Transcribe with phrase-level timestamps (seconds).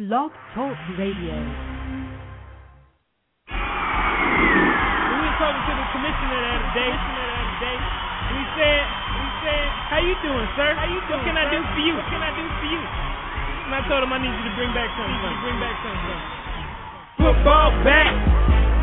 [0.00, 1.36] Blog Talk Radio.
[1.36, 1.52] We
[5.12, 10.48] were talking to the commissioner the other day, he said, he said, "How you doing,
[10.56, 10.72] sir?
[10.72, 11.20] How you doing?
[11.20, 11.92] What can I do for you?
[12.00, 14.72] What can I do for you?" And I told him I need you to bring
[14.72, 15.20] back something.
[15.20, 16.16] You bring back something.
[17.20, 18.08] Football back,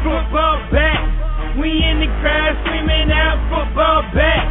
[0.06, 1.02] football back.
[1.58, 4.46] We in the crowd screaming out football back.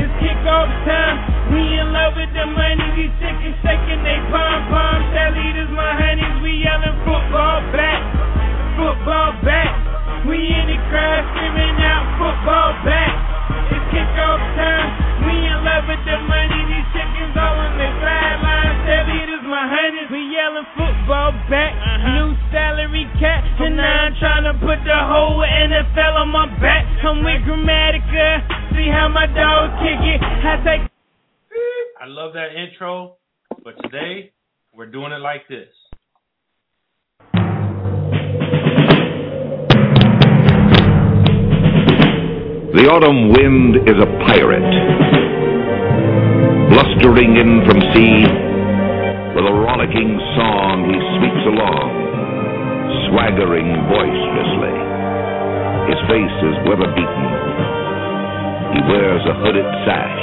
[0.00, 1.35] It's kickoff time.
[1.52, 2.86] We in love with the money.
[2.98, 5.06] We shaking, shaking they pom poms.
[5.14, 6.42] That leaders, my honeys.
[6.42, 8.00] We yelling football back,
[8.74, 9.70] football back.
[10.26, 13.14] We in the crowd screaming out football back.
[13.70, 14.88] It's kickoff time.
[15.22, 16.60] We in love with the money.
[16.66, 18.78] These chickens all on the sidelines.
[18.90, 20.10] That leaders, my honeys.
[20.10, 21.78] We yelling football back.
[21.78, 22.26] Uh-huh.
[22.26, 23.46] New salary cap.
[23.62, 26.90] And now I'm trying to put the whole NFL on my back.
[27.06, 28.74] I'm with Gramatica.
[28.74, 30.18] See how my dog kick it.
[30.18, 30.95] I take.
[32.06, 33.16] I love that intro,
[33.64, 34.30] but today
[34.72, 35.66] we're doing it like this.
[42.70, 44.70] The autumn wind is a pirate,
[46.70, 48.22] blustering in from sea.
[49.34, 51.90] With a rollicking song, he sweeps along,
[53.10, 54.78] swaggering boisterously.
[55.90, 57.26] His face is weather beaten.
[58.78, 60.22] He wears a hooded sash,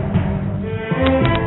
[1.01, 1.40] Thank you.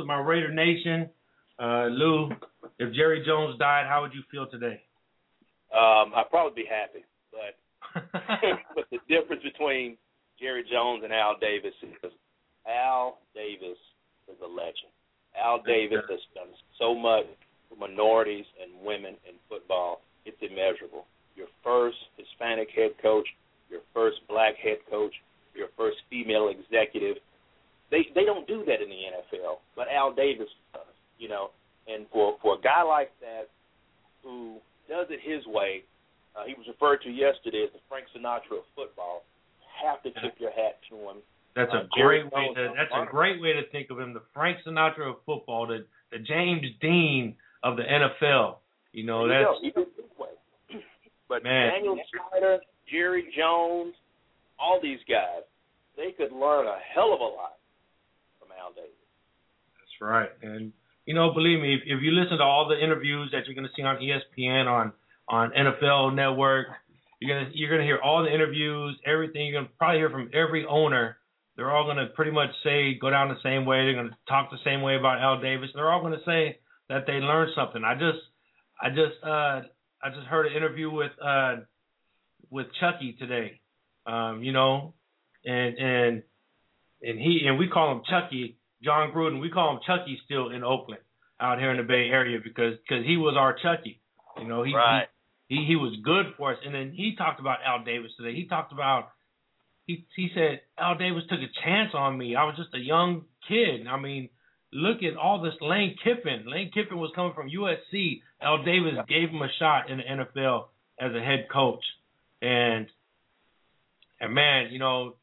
[0.00, 1.08] Of my Raider Nation.
[1.58, 2.30] Uh, Lou,
[2.78, 4.82] if Jerry Jones died, how would you feel today?
[5.72, 7.56] Um, I'd probably be happy, but
[8.74, 9.96] but the difference between
[10.38, 12.12] Jerry Jones and Al Davis is
[12.68, 13.78] Al Davis
[14.28, 14.92] is a legend.
[15.36, 17.24] Al Davis has done so much
[17.68, 20.00] for minorities and women in football.
[20.24, 21.06] It's immeasurable.
[21.36, 23.26] Your first Hispanic head coach,
[23.70, 25.12] your first black head coach,
[25.54, 27.16] your first female executive.
[27.90, 30.82] They they don't do that in the NFL, but Al Davis does.
[31.18, 31.50] You know,
[31.86, 33.48] and for for a guy like that
[34.22, 34.58] who
[34.88, 35.82] does it his way,
[36.36, 39.22] uh, he was referred to yesterday as the Frank Sinatra of football.
[39.84, 41.16] Have to tip your hat to him.
[41.54, 42.72] That's a Uh, Jerry great way to.
[42.76, 44.12] That's a great way to think of him.
[44.14, 48.58] The Frank Sinatra of football, the the James Dean of the NFL.
[48.92, 49.60] You know There you that's.
[49.62, 50.28] He did it way.
[51.28, 51.72] But Man.
[51.72, 51.98] Daniel
[52.30, 53.94] Snyder, Jerry Jones,
[54.58, 55.42] all these guys,
[55.96, 57.58] they could learn a hell of a lot
[58.38, 58.94] from Al Davis.
[59.76, 60.30] That's right.
[60.42, 60.72] And
[61.06, 63.66] you know, believe me, if, if you listen to all the interviews that you're going
[63.66, 64.92] to see on ESPN, on
[65.28, 66.66] on NFL Network,
[67.20, 69.46] you're gonna you're gonna hear all the interviews, everything.
[69.46, 71.18] You're gonna probably hear from every owner.
[71.56, 73.84] They're all gonna pretty much say go down the same way.
[73.84, 75.70] They're gonna talk the same way about Al Davis.
[75.74, 76.58] They're all gonna say
[76.88, 77.82] that they learned something.
[77.84, 78.18] I just
[78.80, 79.62] I just uh
[80.02, 81.56] I just heard an interview with uh
[82.50, 83.60] with Chucky today.
[84.06, 84.94] Um, you know,
[85.44, 86.22] and and
[87.02, 89.40] and he and we call him Chucky, Jon Gruden.
[89.42, 91.02] We call him Chucky still in Oakland,
[91.40, 94.00] out here in the Bay Area because because he was our Chucky.
[94.40, 95.08] You know, he, Right.
[95.48, 96.58] he he he was good for us.
[96.64, 98.34] And then he talked about Al Davis today.
[98.34, 99.10] He talked about
[99.86, 102.36] he he said Al Davis took a chance on me.
[102.36, 103.86] I was just a young kid.
[103.86, 104.28] I mean,
[104.72, 106.44] look at all this Lane Kiffin.
[106.46, 108.22] Lane Kiffin was coming from USC.
[108.40, 110.66] Al Davis gave him a shot in the NFL
[111.00, 111.84] as a head coach.
[112.42, 112.86] And
[114.20, 115.16] and man, you know,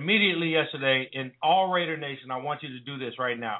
[0.00, 3.58] immediately yesterday in all Raider Nation, I want you to do this right now.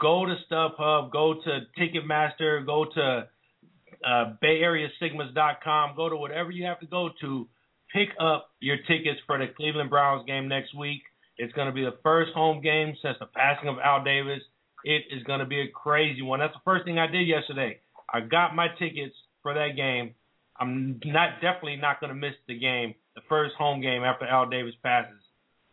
[0.00, 3.28] Go to StubHub, go to Ticketmaster, go to
[4.04, 7.48] uh, BayAreaSigmas.com, go to whatever you have to go to.
[7.92, 11.02] Pick up your tickets for the Cleveland Browns game next week.
[11.36, 14.40] It's going to be the first home game since the passing of Al Davis.
[14.84, 16.40] It is going to be a crazy one.
[16.40, 17.80] That's the first thing I did yesterday.
[18.12, 20.14] I got my tickets for that game.
[20.58, 24.48] I'm not definitely not going to miss the game, the first home game after Al
[24.48, 25.23] Davis passes.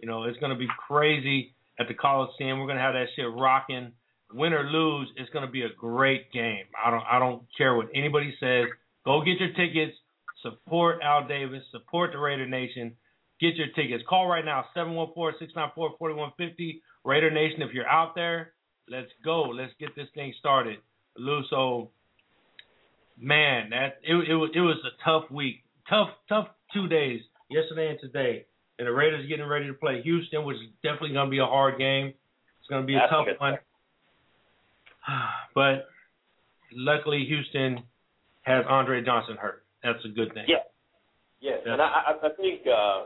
[0.02, 2.60] You know, it's going to be crazy at the Coliseum.
[2.60, 3.92] We're going to have that shit rocking.
[4.34, 6.64] Win or lose, it's going to be a great game.
[6.84, 8.66] I don't I don't care what anybody says.
[9.06, 9.96] Go get your tickets.
[10.42, 11.62] Support Al Davis.
[11.72, 12.96] Support the Raider Nation.
[13.42, 14.04] Get your tickets.
[14.08, 16.82] Call right now 714-694-4150.
[17.04, 18.54] Raider Nation, if you're out there,
[18.90, 19.42] let's go.
[19.42, 20.78] Let's get this thing started.
[21.18, 21.92] Lou, so
[23.20, 27.20] man, that it, it was it was a tough week, tough tough two days,
[27.50, 28.46] yesterday and today,
[28.82, 31.46] and the Raiders getting ready to play Houston, which is definitely going to be a
[31.46, 32.08] hard game.
[32.58, 33.38] It's going to be a That's tough good.
[33.40, 33.58] one,
[35.56, 35.86] but
[36.74, 37.84] luckily Houston
[38.44, 39.64] has Andre Johnson hurt.
[39.84, 40.46] That's a good thing.
[40.48, 40.66] Yeah.
[41.42, 41.74] Yes, Yeah.
[41.74, 43.06] and I, I, I think uh,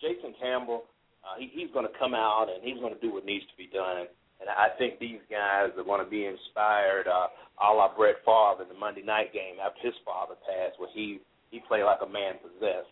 [0.00, 0.84] Jason Campbell,
[1.24, 3.56] uh, he, he's going to come out and he's going to do what needs to
[3.56, 4.04] be done.
[4.40, 7.28] And I think these guys are going to be inspired, uh,
[7.64, 11.20] a la Brett Favre in the Monday night game after his father passed, where he
[11.54, 12.90] he played like a man possessed.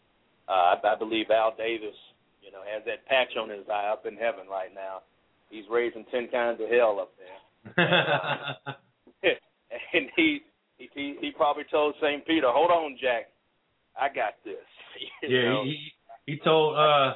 [0.48, 1.98] Uh, I, I believe Al Davis,
[2.42, 5.02] you know, has that patch on his eye up in heaven right now.
[5.50, 7.38] He's raising ten kinds of hell up there.
[9.94, 10.40] and he
[10.76, 12.26] he he he probably told St.
[12.26, 13.28] Peter, "Hold on, Jack,
[14.00, 14.56] I got this."
[15.22, 15.64] You yeah, know?
[15.64, 15.70] he,
[16.26, 17.14] he he told uh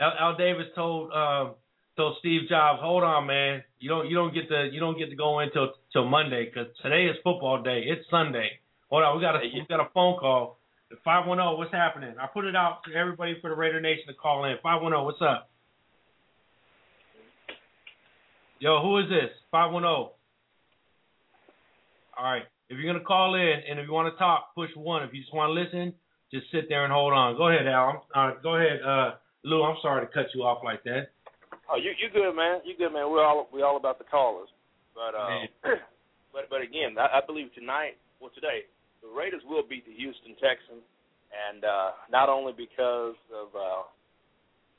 [0.00, 1.54] Al, Al Davis told um
[1.96, 3.62] told Steve Jobs, "Hold on, man.
[3.78, 6.46] You don't you don't get to you don't get to go in till till Monday
[6.46, 7.84] because today is football day.
[7.86, 8.58] It's Sunday.
[8.90, 10.58] Hold on, we got a we got a phone call.
[11.04, 11.56] Five one zero.
[11.56, 12.14] What's happening?
[12.20, 14.56] I put it out to everybody for the Raider Nation to call in.
[14.62, 15.04] Five one zero.
[15.04, 15.50] What's up?
[18.58, 19.30] Yo, who is this?
[19.50, 20.12] Five one zero.
[22.16, 22.44] All right.
[22.68, 25.02] If you're gonna call in and if you want to talk, push one.
[25.02, 25.94] If you just want to listen,
[26.32, 27.36] just sit there and hold on.
[27.36, 28.06] Go ahead, Al.
[28.14, 29.14] Uh, go ahead, uh,
[29.44, 29.62] Lou.
[29.62, 31.12] I'm sorry to cut you off like that.
[31.70, 32.60] Oh, you you good, man.
[32.64, 33.10] You good, man.
[33.10, 34.48] We're all we all about the callers,
[34.94, 35.46] but uh,
[36.32, 38.64] but but again, I, I believe tonight, well today,
[39.04, 40.80] the Raiders will beat the Houston Texans,
[41.28, 43.84] and uh, not only because of uh,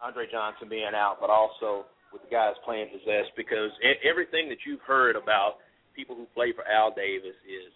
[0.02, 3.38] Andre Johnson being out, but also with the guys playing possessed.
[3.38, 3.70] Because
[4.02, 5.62] everything that you've heard about
[5.94, 7.70] people who play for Al Davis is,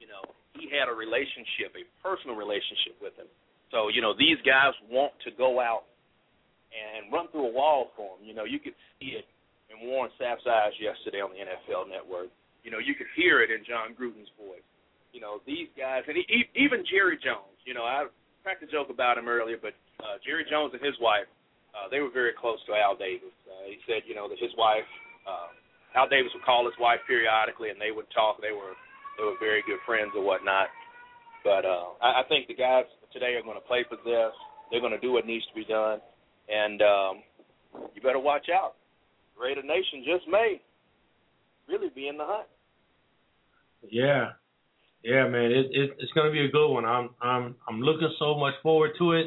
[0.00, 0.24] you know,
[0.56, 3.28] he had a relationship, a personal relationship with him.
[3.70, 5.84] So you know, these guys want to go out
[6.72, 8.24] and run through a wall for him.
[8.24, 9.26] You know, you could see it
[9.70, 12.32] in Warren Sapp's eyes yesterday on the NFL Network.
[12.64, 14.66] You know, you could hear it in Jon Gruden's voice.
[15.12, 17.58] You know, these guys, and e- even Jerry Jones.
[17.66, 18.06] You know, I
[18.42, 21.28] cracked a joke about him earlier, but uh, Jerry Jones and his wife,
[21.74, 23.34] uh, they were very close to Al Davis.
[23.44, 24.86] Uh, he said, you know, that his wife,
[25.26, 25.50] uh,
[25.98, 28.40] Al Davis would call his wife periodically, and they would talk.
[28.40, 28.74] They were
[29.18, 30.70] they were very good friends or whatnot.
[31.42, 34.32] But uh, I, I think the guys today are going to play possess.
[34.70, 35.98] They're going to do what needs to be done
[36.50, 37.22] and um,
[37.94, 38.74] you better watch out.
[39.40, 40.60] Raider Nation just may
[41.68, 42.48] really be in the hunt.
[43.88, 44.32] Yeah,
[45.02, 45.50] yeah, man.
[45.50, 46.84] It, it it's gonna be a good one.
[46.84, 49.26] I'm I'm I'm looking so much forward to it.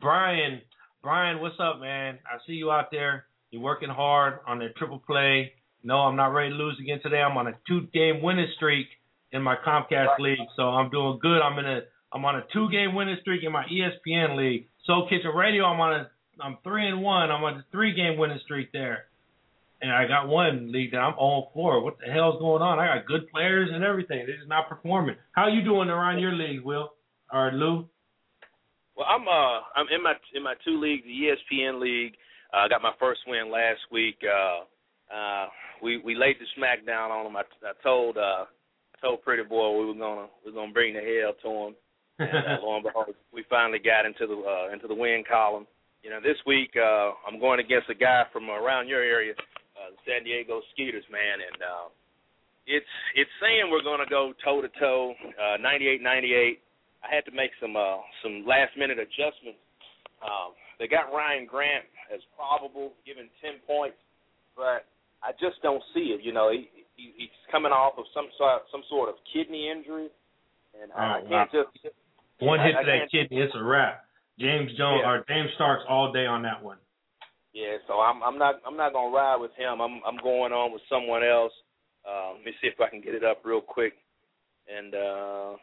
[0.00, 0.60] Brian,
[1.02, 2.18] Brian, what's up, man?
[2.26, 3.26] I see you out there.
[3.50, 5.52] You're working hard on that triple play.
[5.82, 7.20] No, I'm not ready to lose again today.
[7.20, 8.86] I'm on a two game winning streak
[9.32, 11.40] in my Comcast league, so I'm doing good.
[11.40, 11.80] I'm in a
[12.12, 14.68] I'm on a two game winning streak in my ESPN league.
[14.84, 16.10] Soul Kitchen Radio, I'm on a
[16.40, 17.30] I'm three and one.
[17.30, 19.04] I'm on a three game winning streak there.
[19.80, 21.82] And I got one league that I'm all four.
[21.82, 22.78] What the hell's going on?
[22.80, 24.24] I got good players and everything.
[24.26, 25.14] They're just not performing.
[25.32, 26.92] How you doing around your league, Will?
[27.32, 27.88] Or Lou?
[28.96, 32.14] Well, I'm uh I'm in my in my two leagues, the ESPN league.
[32.52, 34.18] uh, I got my first win last week.
[34.24, 35.46] Uh, uh,
[35.80, 37.36] we we laid the smack down on him.
[37.36, 38.46] I, I told uh,
[39.00, 41.74] told Pretty Boy we were gonna we were gonna bring the hell to him.
[42.18, 45.66] And uh, lo and behold, we finally got into the uh, into the win column.
[46.02, 49.34] You know, this week uh, I'm going against a guy from around your area,
[49.88, 51.88] uh, San Diego Skeeters, man, and uh,
[52.68, 55.14] it's it's saying we're going to go toe to toe,
[55.64, 56.58] 98-98.
[57.00, 59.58] I had to make some uh, some last minute adjustments.
[60.20, 63.96] Um, they got Ryan Grant as probable, given ten points,
[64.56, 64.84] but
[65.22, 66.20] I just don't see it.
[66.22, 70.08] You know, he, he he's coming off of some sort some sort of kidney injury,
[70.74, 71.46] and I Oh, can't wow.
[71.64, 71.94] just
[72.40, 74.04] One I- hit I to that kidney, it's a wrap.
[74.38, 75.10] James Jones Yeah.
[75.10, 76.78] or James Starks all day on that one.
[77.58, 79.80] Yeah, so I'm I'm not I'm not gonna ride with him.
[79.80, 81.52] I'm I'm going on with someone else.
[82.08, 83.94] Uh, let me see if I can get it up real quick.
[84.70, 85.56] And uh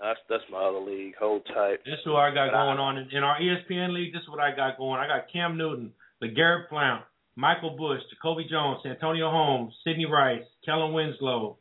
[0.00, 1.14] that's that's my other league.
[1.20, 1.84] Hold tight.
[1.84, 4.14] This is who I got But I- going on in, in our ESPN league.
[4.14, 5.00] This is what I got going.
[5.00, 5.92] I got Cam Newton,
[6.22, 7.04] LeGarrette Blount,
[7.36, 11.58] Michael Bush, Jacoby Jones, Antonio Holmes, Sidney Rice, Kellen Winslow,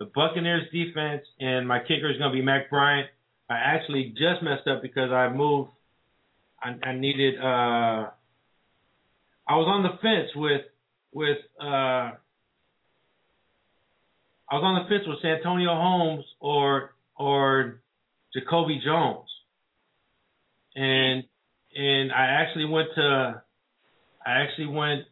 [0.00, 3.08] the Buccaneers defense, and my kicker is going to be Matt Bryant.
[3.48, 5.70] I actually just messed up because I moved.
[6.62, 7.40] I, I needed.
[7.40, 8.10] uh
[9.52, 10.62] I was on the fence with
[11.12, 11.38] with.
[11.60, 12.16] uh
[14.50, 17.80] I was on the fence with Santonio Holmes or or
[18.34, 19.28] Jacoby Jones,
[20.74, 21.24] and
[21.76, 23.42] and I actually went to
[24.26, 25.02] I actually went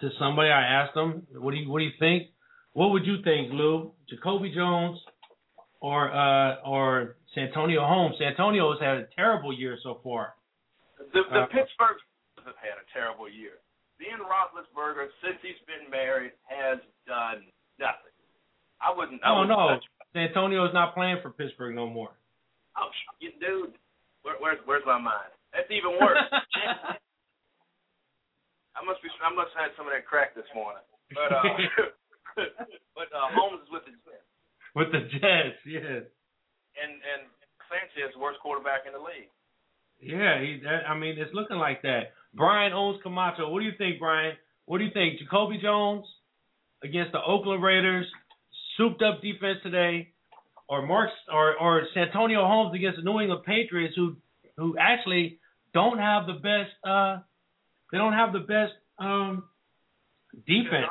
[0.00, 0.48] to somebody.
[0.50, 2.28] I asked them, "What do you What do you think?
[2.72, 3.92] What would you think, Lou?
[4.08, 4.98] Jacoby Jones
[5.80, 8.16] or uh or Santonio Holmes?
[8.18, 10.34] Santonio has had a terrible year so far.
[11.12, 11.98] The, the Uh, Pittsburgh
[12.46, 13.60] have had a terrible year.
[14.00, 17.44] Ben Roethlisberger, since he's been married, has done
[17.78, 18.16] nothing.
[18.80, 19.20] I wouldn't.
[19.22, 19.84] I Oh wouldn't no, touch-
[20.16, 22.10] Santonio is not playing for Pittsburgh no more.
[22.80, 22.88] Oh,
[23.20, 23.76] you, dude,
[24.24, 25.28] where, where's where's my mind?
[25.52, 26.16] That's even worse.
[28.76, 29.10] I must be.
[29.20, 30.82] I must have had some of that crack this morning.
[31.12, 31.42] But uh,
[32.96, 34.24] but uh, Holmes is with the Jets,
[34.78, 36.06] With the Jets, yeah.
[36.78, 37.22] and and
[37.68, 39.28] Sanchez, the worst quarterback in the league.
[40.00, 40.62] Yeah, he.
[40.64, 42.14] That, I mean, it's looking like that.
[42.34, 43.50] Brian owns Camacho.
[43.50, 44.34] What do you think, Brian?
[44.66, 45.18] What do you think?
[45.18, 46.06] Jacoby Jones
[46.82, 48.06] against the Oakland Raiders,
[48.76, 50.12] souped up defense today,
[50.68, 54.16] or Mark or or Santonio Holmes against the New England Patriots, who
[54.56, 55.38] who actually
[55.74, 56.70] don't have the best.
[56.84, 57.18] uh
[57.90, 59.44] They don't have the best um
[60.46, 60.86] defense.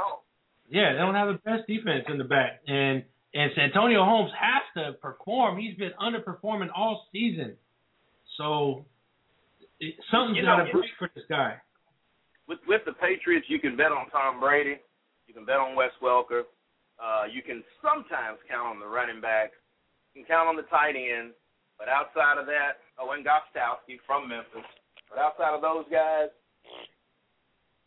[0.70, 3.04] Yeah, they don't have the best defense in the back, and
[3.34, 5.58] and Santonio Holmes has to perform.
[5.58, 7.56] He's been underperforming all season,
[8.38, 8.86] so
[9.80, 11.56] it, something's You got know, to break for this guy.
[12.48, 14.78] With with the Patriots, you can bet on Tom Brady.
[15.28, 16.44] You can bet on Wes Welker.
[17.00, 19.52] Uh, you can sometimes count on the running back.
[20.14, 21.32] You can count on the tight end.
[21.80, 24.68] But outside of that, oh, and Gostkowski from Memphis.
[25.08, 26.28] But outside of those guys,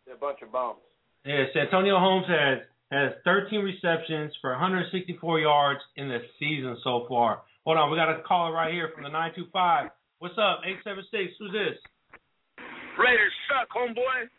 [0.07, 0.81] they're a bunch of bums.
[1.27, 2.59] Yeah, Santonio Holmes has
[2.91, 7.43] has 13 receptions for 164 yards in the season so far.
[7.65, 9.91] Hold on, we got a caller right here from the 925.
[10.23, 10.63] What's up?
[10.63, 11.35] 876.
[11.43, 11.75] Who's this?
[12.95, 14.31] Raiders suck, homeboy.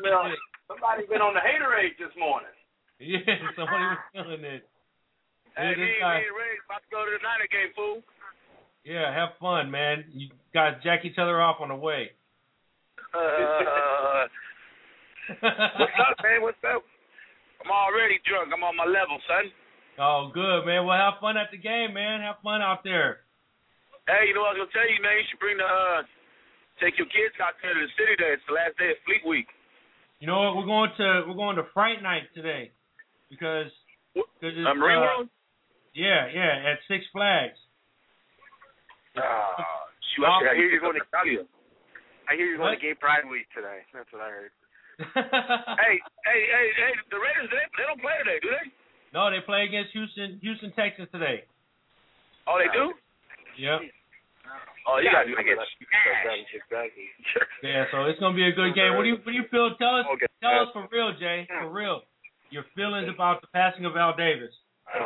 [0.00, 0.32] Well,
[0.64, 2.48] somebody been on the haterade this morning.
[2.96, 3.20] Yeah,
[3.52, 4.64] somebody was feeling it.
[5.60, 8.00] Hey, me, this me guy- and Ray about to go to the Niner game, fool.
[8.88, 10.08] Yeah, have fun, man.
[10.16, 12.16] You guys jack each other off on the way.
[13.12, 14.24] Uh,
[15.36, 16.40] what's up, man?
[16.40, 16.80] What's up?
[17.60, 18.56] I'm already drunk.
[18.56, 19.52] I'm on my level, son.
[20.00, 20.88] Oh, good, man.
[20.88, 22.24] Well, have fun at the game, man.
[22.24, 23.20] Have fun out there.
[24.08, 25.12] Hey, you know what I was gonna tell you, man?
[25.20, 26.02] You should bring the uh,
[26.80, 28.16] take your kids out there to the city.
[28.16, 29.46] There, it's the last day of Fleet Week.
[30.18, 30.56] You know what?
[30.56, 32.72] We're going to we're going to Fright Night today
[33.28, 33.68] because
[34.16, 35.28] cause it's, Uh, uh,
[35.92, 37.60] Yeah, yeah, at Six Flags.
[39.20, 39.84] Ah,
[40.16, 41.44] shoot, I, I hear you're going to Italia.
[42.24, 42.72] I hear you're What?
[42.72, 43.84] going to Gay Pride Week today.
[43.92, 44.52] That's what I heard.
[45.80, 46.92] Hey, hey, hey, hey!
[47.08, 48.66] The Raiders, they, they don't play today, do they?
[49.12, 51.44] No, they play against Houston, Houston, Texas today.
[52.46, 52.94] Oh, they do.
[53.58, 53.80] Yep.
[54.88, 55.42] Oh, you Yeah, gotta do I.
[57.62, 58.96] Yeah, so it's gonna be a good game.
[58.96, 59.76] What do you what do you feel?
[59.76, 60.26] Tell us Okay.
[60.40, 62.00] tell us for real, Jay, for real.
[62.48, 64.50] Your feelings about the passing of Al Davis.
[64.90, 64.98] Um,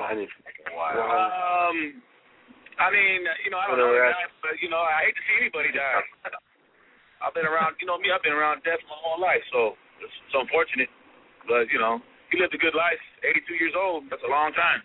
[2.78, 5.22] I mean, you know, I don't know, the guy, but you know, I hate to
[5.28, 6.00] see anybody die.
[7.22, 10.12] I've been around, you know me, I've been around death my whole life, so it's,
[10.28, 10.88] it's unfortunate.
[11.48, 12.00] But you know,
[12.34, 12.98] he lived a good life.
[13.22, 14.10] 82 years old.
[14.10, 14.82] That's a long time.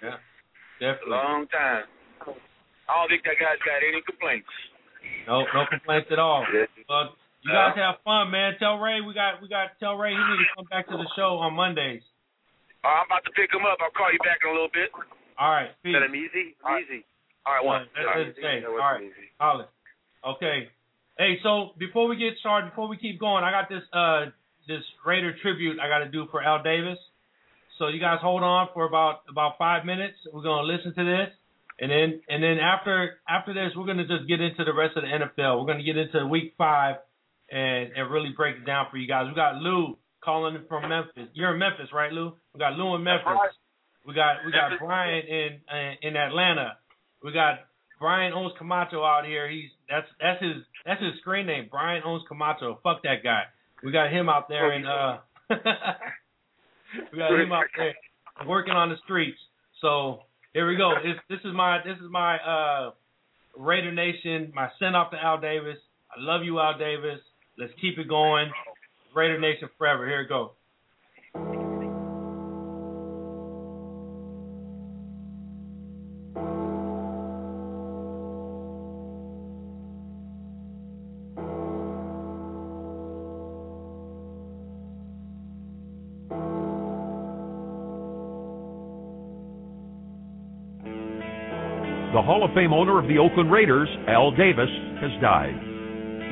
[0.00, 1.12] Yeah, A definitely.
[1.20, 1.84] long time.
[2.88, 4.48] I don't think that guy's got any complaints.
[5.28, 6.42] No, no complaints at all.
[6.88, 7.14] Well,
[7.44, 8.54] you guys have fun, man.
[8.58, 11.06] Tell Ray we got we got tell Ray he need to come back to the
[11.14, 12.02] show on Mondays.
[12.82, 13.78] Uh, I'm about to pick him up.
[13.82, 14.90] I'll call you back in a little bit.
[15.38, 15.94] All right, peace.
[15.94, 16.54] Is that him easy?
[16.66, 16.82] All right.
[16.86, 17.02] Easy.
[17.46, 17.86] All right, one.
[17.94, 18.26] That's All right.
[18.30, 18.34] it.
[18.38, 19.02] That all wasn't right.
[19.02, 19.26] easy.
[19.38, 19.66] Holla.
[20.26, 20.58] Okay.
[21.18, 24.30] Hey, so before we get started, before we keep going, I got this uh
[24.68, 26.98] this Raider tribute I got to do for Al Davis.
[27.78, 30.16] So you guys hold on for about about five minutes.
[30.32, 31.34] We're gonna listen to this,
[31.80, 35.02] and then and then after after this, we're gonna just get into the rest of
[35.02, 35.60] the NFL.
[35.60, 36.96] We're gonna get into Week Five,
[37.50, 39.26] and and really break it down for you guys.
[39.28, 41.28] We got Lou calling from Memphis.
[41.34, 42.34] You're in Memphis, right, Lou?
[42.54, 43.26] We got Lou in Memphis.
[43.26, 43.50] right.
[44.06, 46.76] We got we got Brian in uh, in Atlanta.
[47.22, 47.60] We got
[47.98, 49.48] Brian owns Camacho out here.
[49.48, 51.68] He's that's that's his that's his screen name.
[51.70, 52.80] Brian owns Camacho.
[52.82, 53.42] Fuck that guy.
[53.82, 55.18] We got him out there and uh
[57.12, 57.94] we got him out there
[58.46, 59.38] working on the streets.
[59.80, 60.20] So
[60.52, 60.94] here we go.
[61.02, 62.90] This this is my this is my uh
[63.56, 65.76] Raider Nation, my send off to Al Davis.
[66.10, 67.20] I love you, Al Davis.
[67.58, 68.50] Let's keep it going.
[69.14, 70.06] Raider Nation forever.
[70.06, 70.52] Here we go.
[92.32, 94.72] Hall of Fame owner of the Oakland Raiders, Al Davis,
[95.04, 95.52] has died.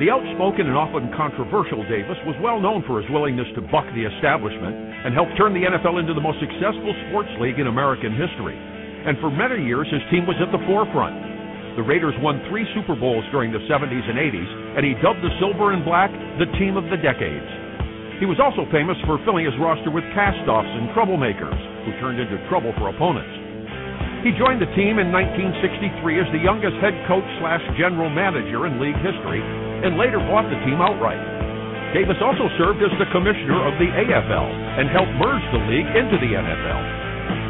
[0.01, 4.09] The outspoken and often controversial Davis was well known for his willingness to buck the
[4.09, 8.57] establishment and helped turn the NFL into the most successful sports league in American history.
[8.57, 11.77] And for many years, his team was at the forefront.
[11.77, 15.29] The Raiders won three Super Bowls during the 70s and 80s, and he dubbed the
[15.37, 16.09] Silver and Black
[16.41, 17.45] the team of the decades.
[18.17, 22.41] He was also famous for filling his roster with cast-offs and troublemakers who turned into
[22.49, 23.40] trouble for opponents.
[24.21, 28.77] He joined the team in 1963 as the youngest head coach slash general manager in
[28.77, 31.17] league history and later bought the team outright.
[31.89, 34.47] Davis also served as the commissioner of the AFL
[34.77, 36.81] and helped merge the league into the NFL.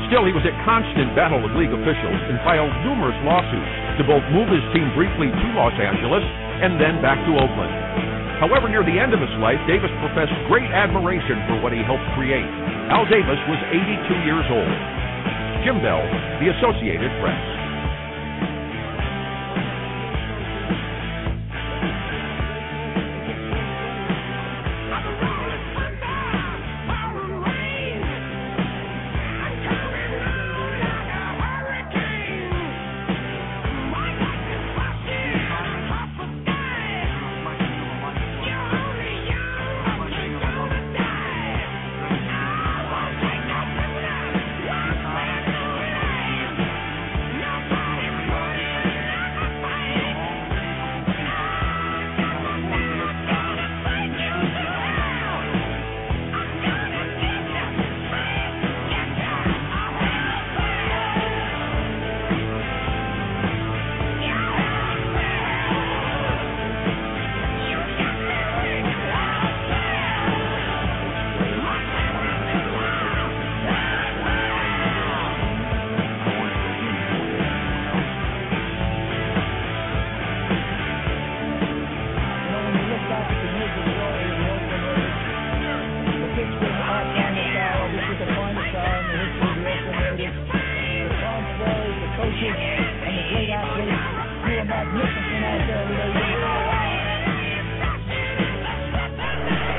[0.08, 4.24] Still, he was at constant battle with league officials and filed numerous lawsuits to both
[4.32, 6.24] move his team briefly to Los Angeles
[6.64, 7.76] and then back to Oakland.
[8.40, 12.08] However, near the end of his life, Davis professed great admiration for what he helped
[12.16, 12.48] create.
[12.88, 15.01] Al Davis was 82 years old.
[15.64, 16.02] Jim Bell,
[16.40, 17.61] The Associated Press.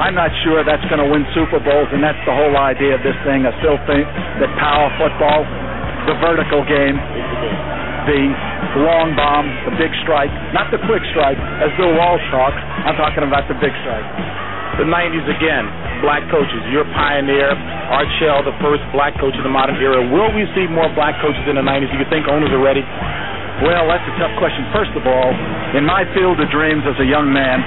[0.03, 3.07] I'm not sure that's going to win Super Bowls, and that's the whole idea of
[3.07, 3.47] this thing.
[3.47, 4.03] I still think
[4.43, 5.47] that power football,
[6.11, 6.99] the vertical game,
[8.11, 8.23] the
[8.83, 12.59] long bomb, the big strike, not the quick strike, as Bill Walsh talks.
[12.83, 14.03] I'm talking about the big strike.
[14.83, 15.71] The 90s again,
[16.03, 16.63] black coaches.
[16.75, 17.55] You're a pioneer.
[17.95, 20.03] Art Shell, the first black coach in the modern era.
[20.03, 21.95] Will we see more black coaches in the 90s?
[21.95, 22.83] Do you think owners are ready?
[23.63, 24.67] Well, that's a tough question.
[24.75, 25.31] First of all,
[25.79, 27.63] in my field of dreams as a young man,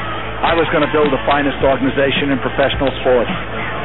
[0.45, 3.34] I was going to build the finest organization in professional sports.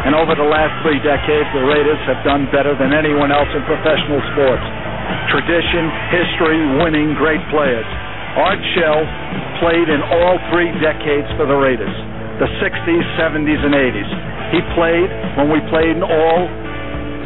[0.04, 3.64] And over the last three decades, the Raiders have done better than anyone else in
[3.64, 4.64] professional sports.
[5.32, 7.88] Tradition, history, winning, great players.
[8.36, 9.00] Art Shell
[9.64, 11.96] played in all three decades for the Raiders
[12.40, 14.10] the 60s, 70s, and 80s.
[14.48, 16.48] He played when we played in all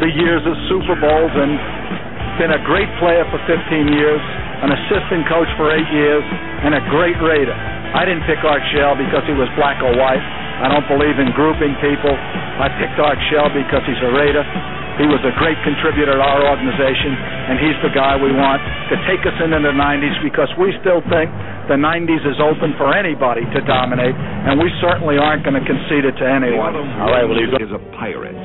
[0.03, 1.55] the years of Super Bowls and
[2.42, 4.18] been a great player for 15 years,
[4.62, 6.25] an assistant coach for eight years,
[6.62, 7.55] and a great Raider.
[7.95, 10.23] I didn't pick Art Shell because he was black or white.
[10.62, 12.14] I don't believe in grouping people.
[12.14, 14.43] I picked Art Shell because he's a Raider.
[14.99, 18.62] He was a great contributor to our organization, and he's the guy we want
[18.95, 21.27] to take us into the 90s because we still think
[21.67, 26.07] the 90s is open for anybody to dominate, and we certainly aren't going to concede
[26.07, 26.79] it to anyone.
[27.03, 28.38] All right, well, he's a pirate,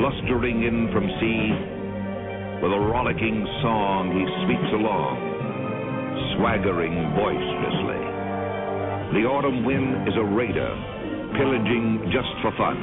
[0.00, 1.77] blustering in from sea.
[2.58, 5.28] With a rollicking song, he sweeps along
[6.38, 8.02] swaggering boisterously.
[9.14, 10.70] The autumn wind is a raider,
[11.34, 12.78] pillaging just for fun.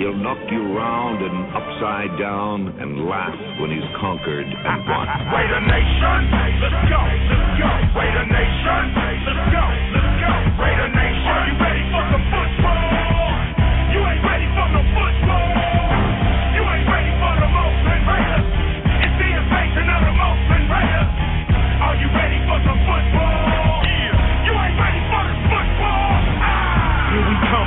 [0.00, 5.06] He'll knock you round and upside down and laugh when he's conquered and won.
[5.36, 6.20] Raider Nation,
[6.64, 7.70] let's go, let's go.
[7.92, 10.32] Raider Nation, let's go, let's go.
[10.64, 13.36] Raider Nation, are you ready for some football?
[13.92, 15.11] You ain't ready for no football.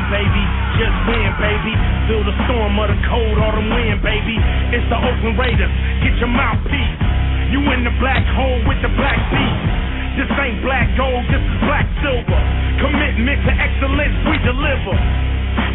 [0.09, 0.43] Baby.
[0.79, 1.73] Just win, baby.
[2.07, 4.37] Feel the storm of the cold autumn wind, baby.
[4.71, 5.71] It's the Oakland Raiders.
[6.03, 6.95] Get your mouthpiece.
[7.51, 9.19] You in the black hole with the black.
[10.15, 11.27] This ain't black gold,
[11.67, 12.41] black silver.
[12.79, 14.95] Commitment to excellence, we deliver.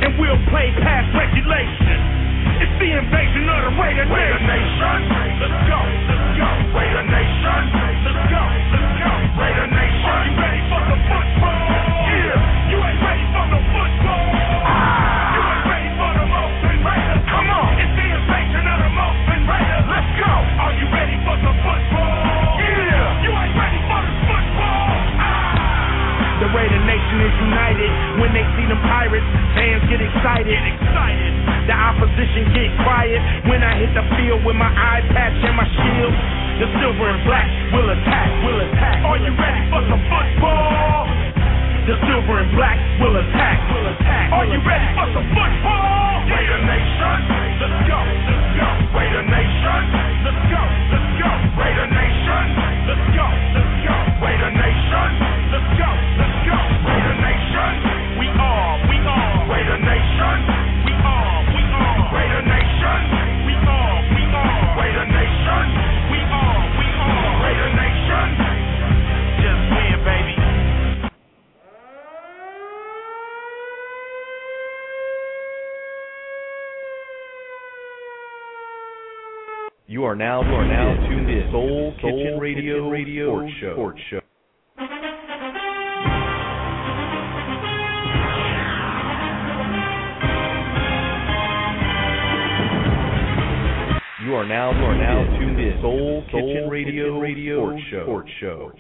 [0.00, 2.19] And we'll play past regulation.
[2.60, 4.40] It's the invasion of the Raider Nation.
[4.48, 5.00] Nation,
[5.40, 6.48] let's go, let's go.
[6.76, 7.62] Raider Nation,
[8.04, 9.12] let's go, let's go.
[9.40, 11.64] Raider Nation, are you ready for some football?
[12.08, 14.28] Yeah, you ain't ready for no football.
[14.68, 17.22] Ah, you ain't ready for the Oakland Raiders.
[17.28, 19.84] Come on, it's the invasion of the Oakland Raiders.
[19.88, 20.32] Let's go.
[20.60, 22.60] Are you ready for some football?
[22.60, 24.92] Yeah, you ain't ready for this football.
[25.20, 26.40] Ah.
[26.44, 27.92] The Raider Nation is united
[28.30, 29.26] when they see them pirates.
[29.58, 30.54] Fans get excited.
[30.54, 31.30] Get excited.
[31.66, 33.18] the opposition get quiet
[33.50, 36.14] when I hit the field with my eye patch and my shield.
[36.62, 39.02] The silver and black will attack, will attack.
[39.02, 41.10] Are you ready for some football?
[41.90, 44.26] The silver and black will attack, will attack.
[44.30, 46.22] Are you ready for some football?
[46.30, 47.18] Raider Nation,
[47.58, 48.68] let's go, let's go.
[48.94, 49.82] Raider Nation,
[50.22, 50.62] let's go,
[50.94, 51.30] let's go.
[51.58, 52.44] Raider Nation,
[52.86, 53.26] let's go,
[53.58, 53.96] let's go.
[54.22, 55.08] Raider Nation,
[55.50, 56.29] let's go, let's go.
[79.90, 83.72] You are now you are now tuned in Soul Kitchen Radio Radio Sports Show.
[83.74, 84.20] Sports Show.
[94.22, 98.70] You are now you are now tuned in Soul Kitchen Radio Radio Sports Show.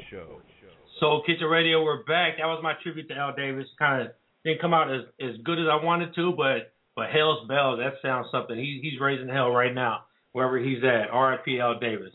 [1.00, 2.34] Soul Kitchen Radio, we're back.
[2.38, 3.66] That was my tribute to Al Davis.
[3.80, 4.12] Kind of
[4.44, 7.94] didn't come out as, as good as I wanted to, but but Hell's Bells, that
[8.00, 8.56] sounds something.
[8.56, 11.10] He, he's raising hell right now, wherever he's at.
[11.10, 11.60] R.I.P.
[11.60, 12.12] Al Davis.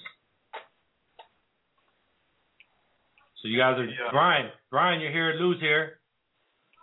[3.41, 4.09] So you guys are Yeah.
[4.11, 4.49] Brian.
[4.71, 5.33] Brian, you're here.
[5.39, 5.99] Lou's here.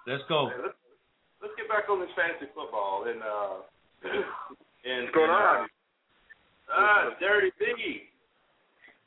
[0.07, 0.49] Let's go.
[0.51, 0.79] Hey, let's,
[1.43, 3.63] let's get back on this fantasy football and uh
[4.85, 5.69] and What's going on?
[6.71, 8.09] Ah, Dirty Biggie.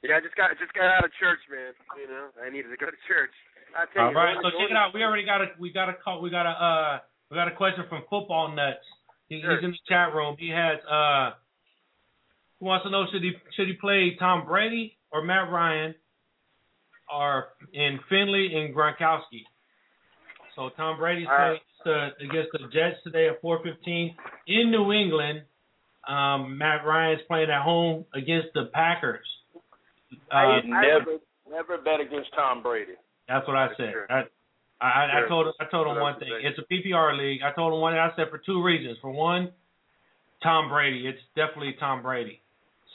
[0.04, 1.74] Yeah, I just got just got out of church, man.
[1.98, 3.32] You know, I needed to go to church.
[3.76, 4.94] I tell All you, right, so check it out.
[4.94, 6.22] We already got a we got a call.
[6.22, 7.00] We got a uh
[7.32, 8.84] we got a question from Football Nuts.
[9.28, 9.56] He, Sure.
[9.58, 10.36] He's in the chat room.
[10.40, 11.32] He has uh
[12.60, 15.94] who wants to know should he should he play Tom Brady or Matt Ryan
[17.14, 19.44] or in Finley and Gronkowski.
[20.56, 21.60] So Tom Brady's All playing
[22.22, 24.16] against the, Jets today at 4:15
[24.48, 25.44] in New England.
[26.08, 29.26] Um, Matt Ryan's playing at home against the Packers.
[30.32, 31.18] I Uh, never
[31.50, 32.94] never bet against Tom Brady.
[33.28, 33.92] That's what I said.
[33.92, 34.06] true.
[34.10, 34.24] I,
[34.82, 35.28] I, I Sure.
[35.28, 36.30] told I told him one thing.
[36.42, 37.42] It's a PPR league.
[37.44, 37.94] I told him one.
[37.96, 38.98] I said for two reasons.
[39.02, 39.52] For one,
[40.44, 41.08] Tom Brady.
[41.08, 42.42] It's definitely Tom Brady.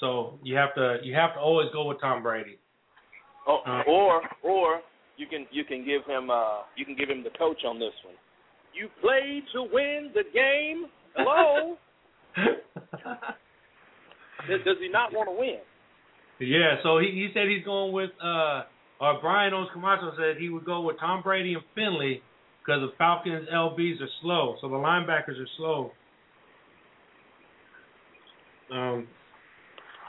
[0.01, 2.59] So you have to you have to always go with Tom Brady.
[3.47, 3.83] Oh, Uh.
[3.87, 4.81] or or
[5.17, 7.93] you can you can give him uh you can give him the coach on this
[8.05, 8.15] one.
[8.73, 10.87] You played to win the game.
[11.17, 11.77] Hello.
[14.49, 15.59] does, does he not want to win?
[16.41, 16.77] yeah.
[16.83, 18.63] So he he said he's going with uh
[19.01, 22.23] or Brian Owens Camacho said he would go with Tom Brady and Finley
[22.65, 24.57] because the Falcons LBs are slow.
[24.61, 25.93] So the linebackers are slow.
[28.73, 29.09] Um.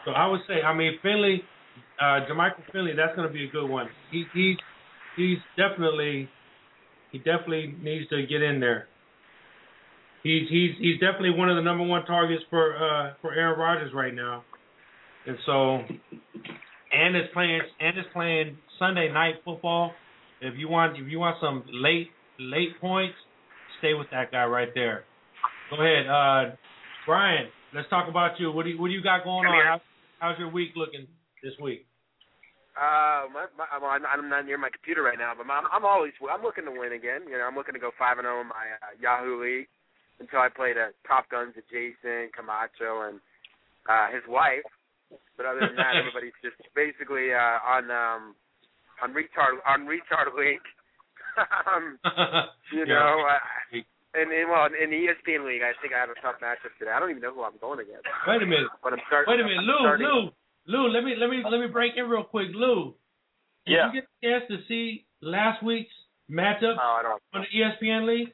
[0.06, 1.44] So I would say, I mean, Finley,
[2.00, 3.88] uh, Jermichael Finley, that's going to be a good one.
[4.12, 4.56] He he
[5.16, 6.30] he's definitely
[7.12, 8.88] he definitely needs to get in there.
[10.24, 13.92] He's he's he's definitely one of the number one targets for uh for Aaron Rodgers
[13.94, 14.44] right now,
[15.28, 15.80] and so
[16.94, 19.92] and is playing and is playing Sunday night football.
[20.42, 22.10] If you want if you want some late
[22.40, 23.16] late points,
[23.80, 25.04] stay with that guy right there.
[25.70, 26.56] Go ahead, uh,
[27.06, 27.48] Brian.
[27.74, 28.52] Let's talk about you.
[28.52, 29.80] What do you, what do you got going on?
[30.22, 31.08] How's your week looking
[31.44, 31.88] this week?
[32.78, 36.14] Uh, my, my, I'm, I'm not near my computer right now, but I'm, I'm always
[36.24, 37.28] I'm looking to win again.
[37.28, 39.68] You know, I'm looking to go five and zero in my uh, Yahoo league
[40.22, 43.20] until I play the top guns of Jason Camacho and
[43.90, 44.64] uh, his wife.
[45.36, 48.24] But other than that, everybody's just basically uh, on um,
[49.04, 50.64] on retard on retard league.
[51.68, 52.00] um,
[52.72, 52.96] you Yeah.
[52.96, 53.42] know, uh,
[54.14, 56.92] and, and well, in the ESPN league, I think I have a tough matchup today.
[56.92, 58.04] I don't even know who I'm going against.
[58.28, 58.68] Wait a minute.
[58.84, 59.32] But I'm starting.
[59.32, 60.30] Wait a minute, Lou, starting- Lou,
[60.68, 60.84] Lou.
[60.90, 62.96] Let me let me let me break in real quick, Lou.
[63.66, 63.88] Did Yeah.
[63.94, 65.94] you get a chance to see last week's
[66.30, 67.22] matchup Oh, I don't.
[67.34, 68.34] on the ESPN league?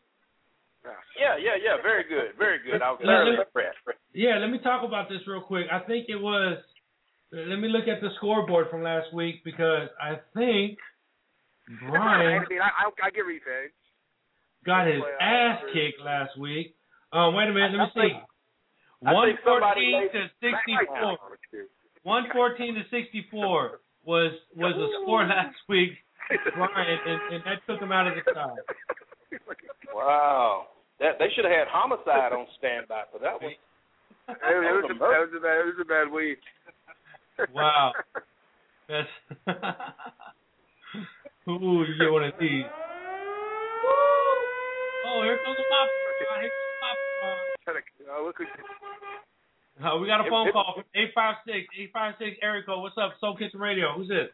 [1.20, 1.82] Yeah, yeah, yeah.
[1.84, 2.82] Very good, very good.
[2.82, 4.00] I was Let- very impressed.
[4.14, 5.68] Yeah, let me talk about this real quick.
[5.72, 6.58] I think it was.
[7.32, 10.80] Let me look at the scoreboard from last week because I think
[11.90, 13.74] Brian I mean, I, I, I get revenge.
[14.68, 16.76] Got his ass kicked last week.
[17.16, 18.02] Um, wait a minute, let me see.
[18.14, 18.24] think-
[19.06, 21.18] I One think somebody fourteen laid- to I- sixty I- four.
[22.04, 25.92] One fourteen to sixty four was was the score last week,
[26.56, 28.58] Brian, and, and that took him out of the side.
[29.94, 30.68] Wow.
[31.00, 33.52] That they should have had homicide on standby for that one.
[33.52, 33.58] It,
[34.30, 35.58] it, was a, that was a bad.
[35.62, 36.40] It was a bad week.
[37.54, 37.94] Wow.
[38.88, 39.08] That's
[41.50, 42.66] Ooh, you get one of these.
[45.08, 45.88] Oh, here comes the pop.
[46.20, 46.52] Here comes the
[46.84, 46.98] pop.
[48.12, 48.48] Oh, look who's
[49.84, 52.82] Uh, we got a phone call from 856 856 area code.
[52.82, 53.94] What's up, Soul Kitchen Radio?
[53.96, 54.32] Who's this?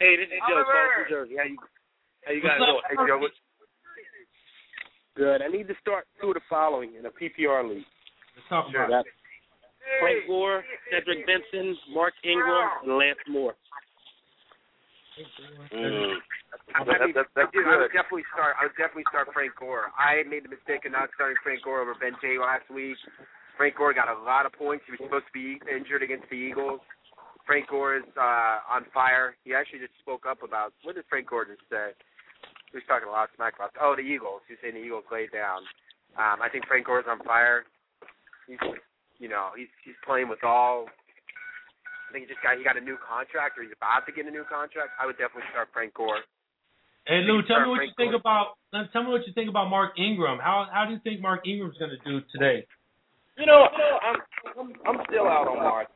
[0.00, 0.72] Hey, this is Joe Oliver.
[0.72, 1.34] calling Jersey.
[1.38, 1.58] How you
[2.24, 2.82] how you guys doing?
[2.88, 3.38] Hey Joe, what's
[5.16, 5.40] good?
[5.42, 7.86] I need to start two of the following in a PPR league.
[8.36, 8.84] Let's talk Sure.
[8.84, 9.12] about it.
[10.00, 13.54] Frank Gore, Cedric Benson, Mark Ingram, and Lance Moore.
[15.16, 16.20] Mm.
[16.74, 18.56] I, That- mean, that- that's I, do, I would definitely start.
[18.60, 19.90] I would definitely start Frank Gore.
[19.96, 22.96] I made the mistake of not starting Frank Gore over Ben Jay last week.
[23.56, 24.84] Frank Gore got a lot of points.
[24.84, 26.80] He was supposed to be injured against the Eagles.
[27.46, 29.36] Frank Gore is uh, on fire.
[29.44, 31.94] He actually just spoke up about what did Frank Gore just say?
[32.72, 34.42] He was talking a lot of smack about oh the Eagles.
[34.48, 35.62] He was saying the Eagles laid down.
[36.18, 37.64] Um, I think Frank Gore's on fire.
[38.46, 38.58] He's
[39.18, 40.86] you know he's he's playing with all.
[42.16, 44.24] I think he just got he got a new contract or he's about to get
[44.24, 44.96] a new contract.
[44.96, 46.24] I would definitely start Frank Gore.
[47.04, 48.24] Hey Lou, tell me what Frank you think Gore.
[48.24, 48.56] about.
[48.72, 50.40] Tell me what you think about Mark Ingram.
[50.40, 52.64] How how do you think Mark Ingram's going to do today?
[53.36, 54.16] You know, I'm
[54.56, 55.92] I'm, I'm still out on Mark.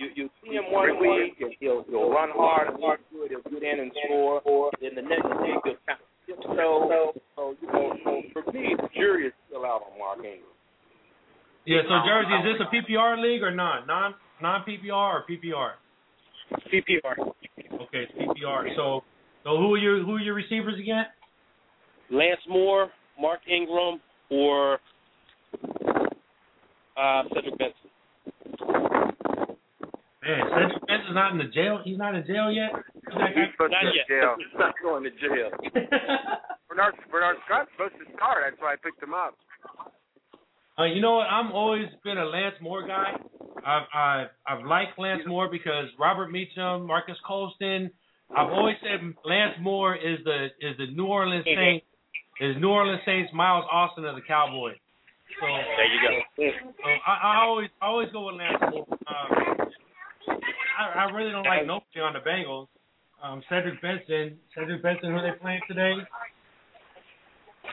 [0.00, 3.36] You you see him one week, and he'll he'll run hard hard to it.
[3.36, 4.40] He'll get in and score.
[4.80, 7.92] Then the next week he'll kind of skip so so you know.
[8.00, 10.56] So for me, the jury is still out on Mark Ingram.
[11.68, 11.84] Yeah.
[11.84, 13.84] So Jersey, is this a PPR league or not?
[13.84, 15.72] Non non PPR or PPR?
[16.72, 17.18] PPR.
[17.82, 18.74] Okay, it's PPR.
[18.76, 19.02] So
[19.44, 21.04] so who are your who are your receivers again?
[22.10, 22.88] Lance Moore,
[23.20, 24.78] Mark Ingram, or
[26.96, 27.90] uh, Cedric Benson.
[30.24, 31.80] Man, Cedric Benson's not in the jail.
[31.84, 32.70] He's not in jail yet.
[32.94, 34.08] He's not- He's supposed Not to yet.
[34.08, 34.34] jail.
[34.38, 35.50] He's not going to jail.
[36.68, 38.44] Bernard Bernard Scott's supposed to start.
[38.48, 39.34] That's why I picked him up.
[40.78, 41.26] Uh, you know what?
[41.26, 43.12] I'm always been a Lance Moore guy.
[43.64, 47.90] I've I've I've liked Lance Moore because Robert Meacham, Marques Colston.
[48.36, 51.86] I've always said Lance Moore is the is the New Orleans Saints
[52.40, 54.76] is New Orleans Saints Miles Austin of the Cowboys.
[55.40, 56.50] So There you go.
[56.82, 58.86] so I, I always I always go with Lance Moore.
[58.90, 59.68] Um,
[60.78, 62.66] I, I really don't like nobody on the Bengals.
[63.22, 65.94] Um, Cedric Benson, Cedric Benson, who they playing today?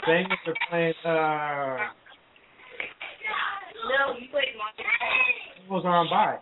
[0.08, 0.94] Bengals are playing.
[1.04, 1.78] Uh,
[5.70, 6.38] Bengals are on by.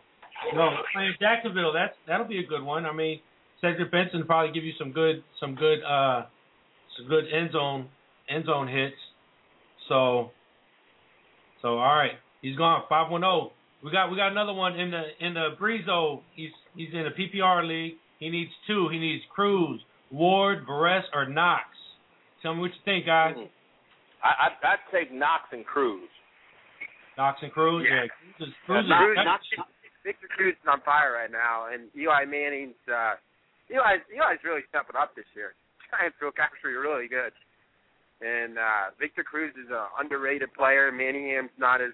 [0.54, 1.74] No, playing Jacksonville.
[1.74, 2.86] That's that'll be a good one.
[2.86, 3.20] I mean,
[3.62, 6.26] Cedric Benson will probably give you some good some good uh
[6.98, 7.90] some good end zone
[8.30, 8.96] end zone hits.
[9.88, 10.32] So
[11.62, 13.52] so all right, he's gone five one zero.
[13.84, 16.22] We got we got another one in the in the Breezo.
[16.36, 17.96] He's he's in a PPR league.
[18.20, 18.90] He needs two.
[18.92, 21.64] He needs Cruz, Ward, Burress, or Knox.
[22.42, 23.36] Tell me what you think, guys.
[24.24, 26.10] I, I I'd take Knox and Cruz.
[27.20, 27.84] Knox and Cruz.
[27.84, 28.08] Yeah.
[28.08, 29.68] Yeah, Cruz is, Cruz is, Cruz, that's-
[30.08, 33.20] Victor Cruz is on fire right now, and Eli Manning's uh,
[33.68, 35.52] Eli's Eli's really stepping up this year.
[35.92, 37.36] Giants look actually really good,
[38.24, 40.88] and uh, Victor Cruz is an underrated player.
[40.96, 41.92] Manningham's not as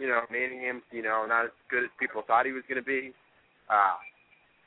[0.00, 2.88] you know Manningham's you know not as good as people thought he was going to
[2.88, 3.12] be.
[3.68, 4.00] Uh,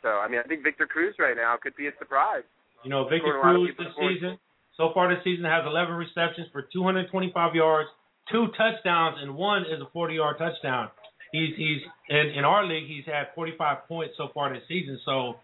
[0.06, 2.46] so I mean I think Victor Cruz right now could be a surprise.
[2.86, 4.38] You know, Victor Scored a lot of Cruz this season,
[4.78, 7.90] so far this season, has 11 receptions for 225 yards,
[8.32, 10.90] two touchdowns, and one is a 40-yard touchdown.
[11.32, 12.88] He's he's in in our league.
[12.88, 15.00] He's had 45 points so far this season.
[15.06, 15.36] So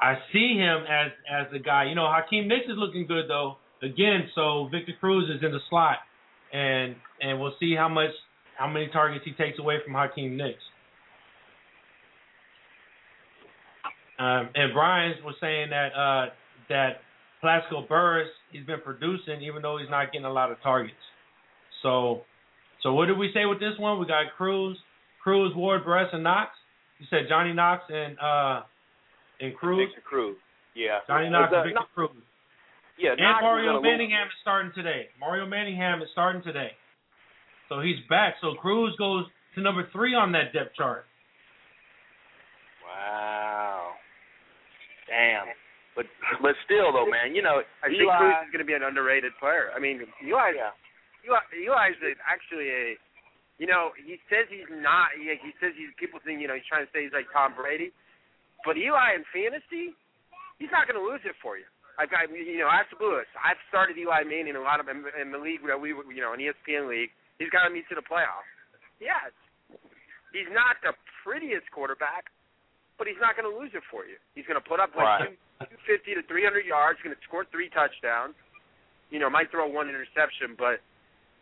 [0.00, 1.84] I see him as as the guy.
[1.84, 3.56] You know, Hakeem Nicks is looking good though.
[3.82, 5.98] Again, so Victor Cruz is in the slot,
[6.52, 8.10] and and we'll see how much
[8.58, 10.62] how many targets he takes away from Hakeem Nicks.
[14.18, 16.26] Um, and Brian was saying that uh,
[16.68, 17.00] that
[17.40, 20.94] Plaxico Burress he's been producing even though he's not getting a lot of targets.
[21.82, 22.22] So
[22.82, 23.98] so what did we say with this one?
[23.98, 24.78] We got Cruz,
[25.22, 26.50] Cruz, Ward, Burress, and Knox.
[26.98, 28.62] You said Johnny Knox and uh
[29.40, 29.88] and Cruz.
[29.88, 30.36] Victor Cruz.
[30.74, 30.98] Yeah.
[31.06, 32.10] Johnny Knox and Victor Cruz.
[32.98, 33.12] Yeah.
[33.12, 33.84] And Knox Mario gonna lose.
[33.84, 35.08] Manningham is starting today.
[35.18, 36.72] Mario Manningham is starting today.
[37.68, 38.34] So he's back.
[38.40, 41.06] So Cruz goes to number three on that depth chart.
[42.84, 43.92] Wow.
[45.08, 45.46] Damn.
[45.96, 46.06] But
[46.42, 49.32] but still though, man, you know, I think Cruz is going to be an underrated
[49.40, 49.70] player.
[49.74, 50.70] I mean, Eli, Yeah.
[51.26, 52.84] Eli Eli's a, actually a,
[53.60, 55.12] you know, he says he's not.
[55.16, 57.52] He, he says he's people think you know he's trying to say he's like Tom
[57.56, 57.92] Brady,
[58.64, 59.92] but Eli in fantasy,
[60.56, 61.68] he's not going to lose it for you.
[62.00, 63.28] I've got you know, ask Lewis.
[63.36, 66.08] I've started Eli Manning in a lot of in, in the league that we were-
[66.08, 67.12] you know, in ESPN league.
[67.36, 68.48] He's gotten me to the playoffs.
[69.00, 69.32] Yes,
[70.32, 70.92] he's not the
[71.24, 72.32] prettiest quarterback,
[72.96, 74.16] but he's not going to lose it for you.
[74.36, 75.36] He's going to put up like Right.
[75.84, 76.96] 250 to 300 yards.
[77.04, 78.32] Going to score three touchdowns.
[79.12, 80.80] You know, might throw one interception, but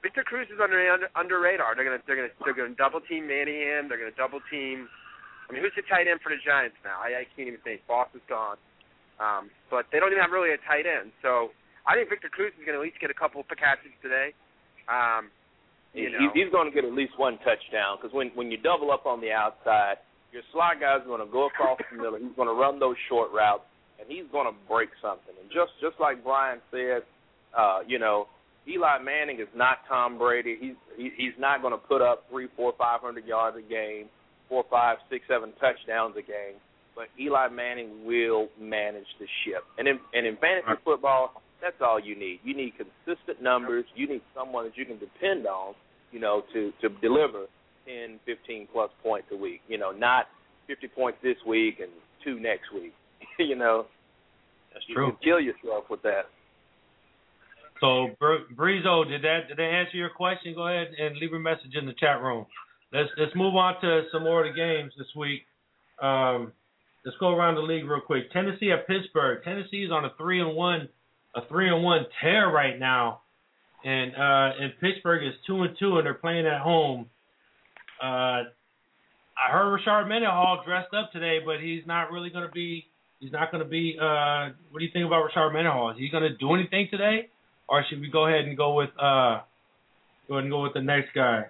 [0.03, 1.75] Victor Cruz is under under, under radar.
[1.75, 3.89] They're gonna they're gonna they're gonna double team Manningham.
[3.91, 4.87] They're gonna double team.
[5.49, 7.01] I mean, who's the tight end for the Giants now?
[7.01, 7.83] I, I can't even think.
[7.89, 8.61] Boss is gone.
[9.19, 11.11] Um, but they don't even have really a tight end.
[11.25, 11.51] So
[11.89, 14.37] I think Victor Cruz is gonna at least get a couple of catches today.
[14.87, 15.33] Um,
[15.95, 18.91] you know, he's going to get at least one touchdown because when when you double
[18.91, 19.97] up on the outside,
[20.33, 22.19] your slot guy's going to go across the middle.
[22.19, 23.65] He's going to run those short routes,
[23.99, 25.33] and he's going to break something.
[25.41, 27.03] And just just like Brian said,
[27.57, 28.29] uh, you know,
[28.69, 30.57] Eli Manning is not Tom Brady.
[30.61, 34.07] He's he, he's not going to put up three, four, five hundred yards a game,
[34.49, 36.61] four, five, six, seven touchdowns a game.
[36.95, 39.65] But Eli Manning will manage the ship.
[39.79, 42.41] And in and in fantasy football, that's all you need.
[42.45, 43.85] You need consistent numbers.
[43.95, 45.75] You need someone that you can depend on,
[46.13, 47.47] you know, to to deliver
[47.87, 49.61] 10, 15 plus points a week.
[49.69, 50.27] You know, not
[50.67, 51.91] 50 points this week and
[52.25, 52.93] two next week.
[53.39, 53.87] you know,
[54.73, 55.11] That's you true.
[55.13, 56.27] can kill yourself with that.
[57.81, 60.55] So Br- Breezo, did that did that answer your question?
[60.55, 62.47] Go ahead and leave a message in the chat room.
[62.93, 65.43] Let's let's move on to some more of the games this week.
[66.03, 66.53] Um,
[67.05, 68.33] let's go around the league real quick.
[68.33, 69.43] Tennessee at Pittsburgh.
[69.45, 70.89] Tennessee is on a three and one
[71.35, 73.21] a three and one tear right now,
[73.85, 77.07] and uh, and Pittsburgh is two and two, and they're playing at home.
[78.03, 78.45] Uh,
[79.39, 82.87] I heard Rashard Mendenhall dressed up today, but he's not really going to be.
[83.21, 83.97] He's not going to be.
[84.01, 85.91] Uh, what do you think about Rashard Mendenhall?
[85.91, 87.29] Is he going to do anything today?
[87.69, 89.41] Or should we go ahead and go with uh
[90.27, 91.45] go ahead and go with the next guy?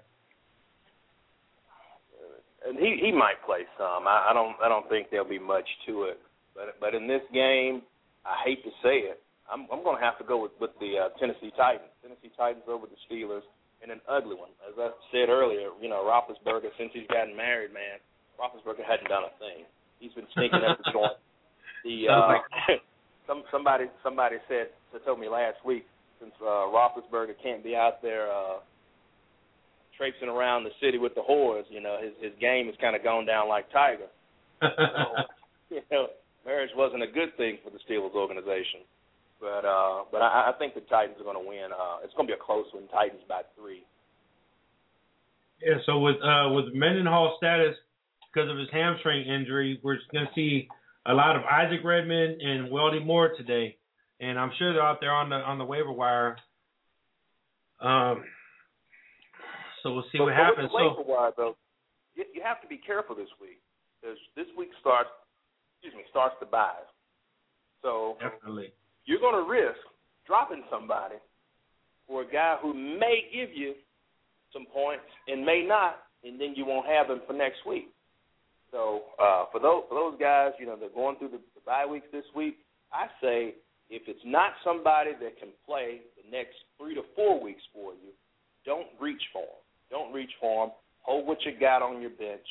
[2.69, 4.05] and he he might play some.
[4.05, 6.21] I, I don't I don't think there'll be much to it.
[6.55, 7.83] But but in this game,
[8.29, 11.09] I hate to say it, I'm I'm going to have to go with with the
[11.09, 11.89] uh, Tennessee Titans.
[12.05, 13.47] Tennessee Titans over the Steelers
[13.83, 14.53] in an ugly one.
[14.69, 18.03] As I said earlier, you know Roethlisberger since he's gotten married, man,
[18.37, 19.65] Roethlisberger hadn't done a thing.
[19.99, 21.17] He's been stinking at the joint.
[21.85, 22.75] The uh,
[23.29, 24.75] some somebody somebody said
[25.07, 25.87] told me last week
[26.21, 28.31] since uh, Roethlisberger can't be out there.
[28.31, 28.61] uh
[29.97, 31.65] traipsing around the city with the whores.
[31.71, 34.07] You know, his his game has kind of gone down like Tiger.
[34.63, 34.71] So,
[35.75, 36.07] you know,
[36.47, 38.87] marriage wasn't a good thing for the Steelers organization.
[39.41, 41.71] But uh but I, I think the Titans are going to win.
[41.75, 42.87] Uh It's going to be a close one.
[42.89, 43.83] Titans by three.
[45.61, 47.75] Yeah, so with uh with Mendenhall's status
[48.33, 50.69] because of his hamstring injury, we're gonna see
[51.07, 53.78] a lot of Isaac Redman and Weldie Moore today.
[54.21, 56.37] And I'm sure they're out there on the on the waiver wire.
[57.81, 58.25] Um
[59.83, 60.71] so we'll see but, what happens.
[60.73, 61.57] So waiver wire, though,
[62.15, 63.61] you, you have to be careful this week
[64.01, 65.11] because this week starts.
[65.81, 66.75] Excuse me, starts the buy.
[67.83, 68.73] So definitely.
[69.05, 69.79] you're going to risk
[70.27, 71.15] dropping somebody
[72.09, 73.75] for a guy who may give you
[74.53, 77.91] some points and may not, and then you won't have him for next week.
[78.73, 81.87] So uh, for those for those guys, you know, they're going through the, the bye
[81.87, 82.59] weeks this week.
[82.93, 83.55] I say
[83.91, 88.13] if it's not somebody that can play the next three to four weeks for you,
[88.65, 89.63] don't reach for him.
[89.91, 90.73] Don't reach for him.
[91.03, 92.45] Hold what you got on your bench.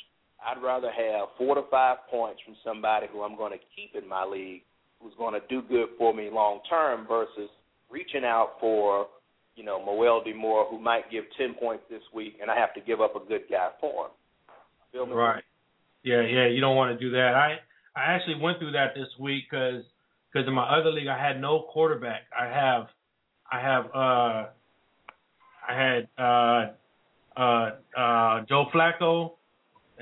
[0.46, 4.08] I'd rather have four to five points from somebody who I'm going to keep in
[4.08, 4.64] my league,
[5.02, 7.50] who's going to do good for me long term, versus
[7.90, 9.08] reaching out for,
[9.56, 12.82] you know, Moel Moore, who might give ten points this week, and I have to
[12.82, 14.12] give up a good guy for him.
[14.92, 15.14] Feel me?
[15.14, 15.44] Right.
[16.04, 16.48] Yeah, yeah.
[16.48, 17.34] You don't want to do that.
[17.36, 17.58] I
[17.96, 19.84] I actually went through that this week because
[20.32, 22.22] because in my other league I had no quarterback.
[22.38, 22.88] I have
[23.52, 24.50] I have uh
[25.68, 29.34] I had uh uh uh Joe Flacco.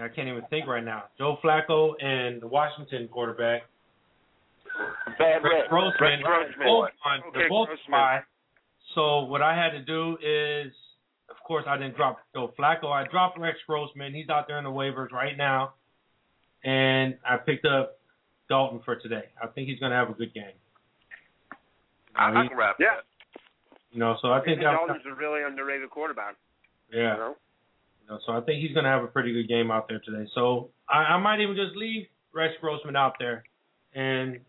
[0.01, 1.05] I can't even think right now.
[1.17, 3.63] Joe Flacco and the Washington quarterback.
[5.17, 5.69] Bad Rex rep.
[5.69, 6.21] Grossman.
[6.63, 8.19] Both on Okay, both spy.
[8.93, 10.73] So what I had to do is
[11.29, 12.91] of course I didn't drop Joe Flacco.
[12.91, 14.13] I dropped Rex Grossman.
[14.13, 15.73] He's out there in the waivers right now.
[16.63, 17.99] And I picked up
[18.49, 19.23] Dalton for today.
[19.41, 20.53] I think he's gonna have a good game.
[22.15, 22.95] I, Uh, I he- can wrap yeah.
[22.95, 23.03] that.
[23.91, 26.35] You know, so I think that, Dalton's a really underrated quarterback.
[26.91, 27.13] yeah.
[27.13, 27.35] You know?
[28.03, 29.99] You know, so I think he's going to have a pretty good game out there
[29.99, 30.29] today.
[30.35, 33.43] So I, I might even just leave Rex Grossman out there
[33.95, 34.39] and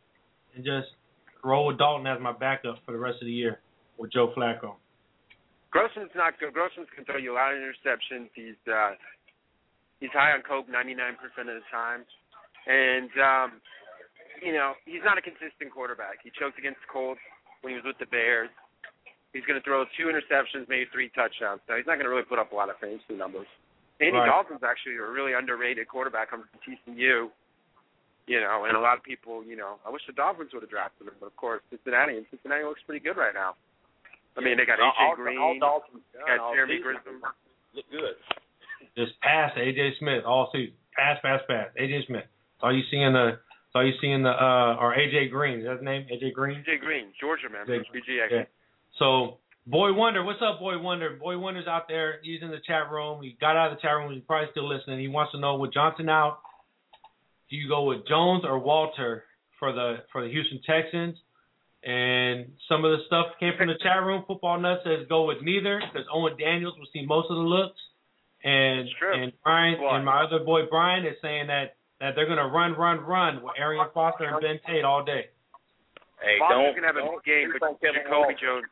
[0.55, 0.89] and just
[1.45, 3.61] roll with Dalton as my backup for the rest of the year
[3.99, 4.75] with Joe Flacco.
[5.71, 6.53] Grossman's not good.
[6.53, 8.29] Grossman's can throw you a lot of interceptions.
[8.35, 8.93] He's uh,
[10.01, 10.91] he's high on coke 99%
[11.41, 12.05] of the time,
[12.67, 13.61] and um,
[14.43, 16.21] you know he's not a consistent quarterback.
[16.23, 17.21] He choked against the Colts
[17.63, 18.51] when he was with the Bears.
[19.33, 21.61] He's going to throw two interceptions, maybe three touchdowns.
[21.69, 23.49] So he's not going to really put up a lot of fantasy numbers.
[24.01, 24.29] Andy Right.
[24.29, 27.29] Dalton's actually a really underrated quarterback coming from TCU.
[28.27, 30.71] You know, and a lot of people, you know, I wish the Dolphins would have
[30.73, 33.55] drafted him, but of course Cincinnati and Cincinnati looks pretty good right now.
[34.37, 37.23] I mean, they got AJ all- Green, all Dalton's they got all Jeremy season Grissom.
[37.77, 38.17] Look good.
[38.99, 40.75] Just pass AJ Smith all season.
[40.97, 41.69] Pass, pass, pass.
[41.79, 42.25] AJ Smith.
[42.25, 43.39] That's all you see in the.
[43.85, 44.31] That's you see in the.
[44.31, 45.61] Uh, or AJ Green.
[45.61, 46.07] Is that his name?
[46.13, 46.65] AJ Green.
[46.67, 48.31] AJ Green, Georgia man, AJ BG.
[48.31, 48.45] Yeah.
[48.99, 51.17] So Boy Wonder, what's up, Boy Wonder?
[51.21, 52.21] Boy Wonder's out there.
[52.23, 53.21] He's in the chat room.
[53.23, 54.13] He got out of the chat room.
[54.13, 55.01] He's probably still listening.
[55.01, 56.39] He wants to know with Johnson out,
[57.51, 59.25] do you go with Jones or Walter
[59.59, 61.17] for the for the Houston Texans?
[61.83, 64.25] And some of the stuff came from the chat room.
[64.27, 67.79] Football Nuts says go with neither because Owen Daniels will see most of the looks.
[68.45, 69.97] And and Brian Why?
[69.97, 73.55] and my other boy Brian is saying that that they're gonna run, run, run with
[73.59, 75.27] Arian Foster and Ben Tate all day.
[76.21, 78.69] Hey, Foster's don't gonna have a don't game, but sleep on Kevin Jacoby Jones.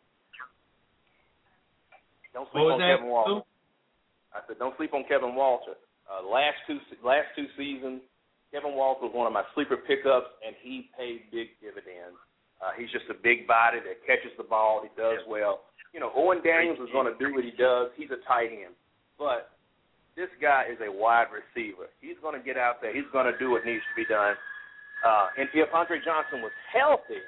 [2.34, 2.80] Don't sleep on?
[2.80, 3.46] Kevin Walter.
[4.34, 5.78] I said, don't sleep on Kevin Walter.
[6.10, 8.02] Uh, last two last two seasons,
[8.52, 12.18] Kevin Walter was one of my sleeper pickups, and he paid big dividends.
[12.58, 14.82] Uh, he's just a big body that catches the ball.
[14.82, 15.70] He does well.
[15.94, 17.94] You know, Owen Daniels is going to do what he does.
[17.94, 18.74] He's a tight end,
[19.18, 19.53] but
[20.16, 21.90] this guy is a wide receiver.
[22.00, 22.94] He's going to get out there.
[22.94, 24.34] He's going to do what needs to be done.
[25.02, 27.20] Uh, and if Andre Johnson was healthy,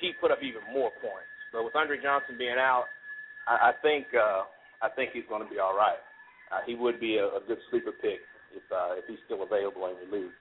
[0.00, 1.32] he'd put up even more points.
[1.52, 2.84] But with Andre Johnson being out,
[3.48, 4.44] I, I think uh,
[4.82, 5.98] I think he's going to be all right.
[6.52, 8.20] Uh, he would be a, a good sleeper pick
[8.54, 10.36] if uh, if he's still available in the league.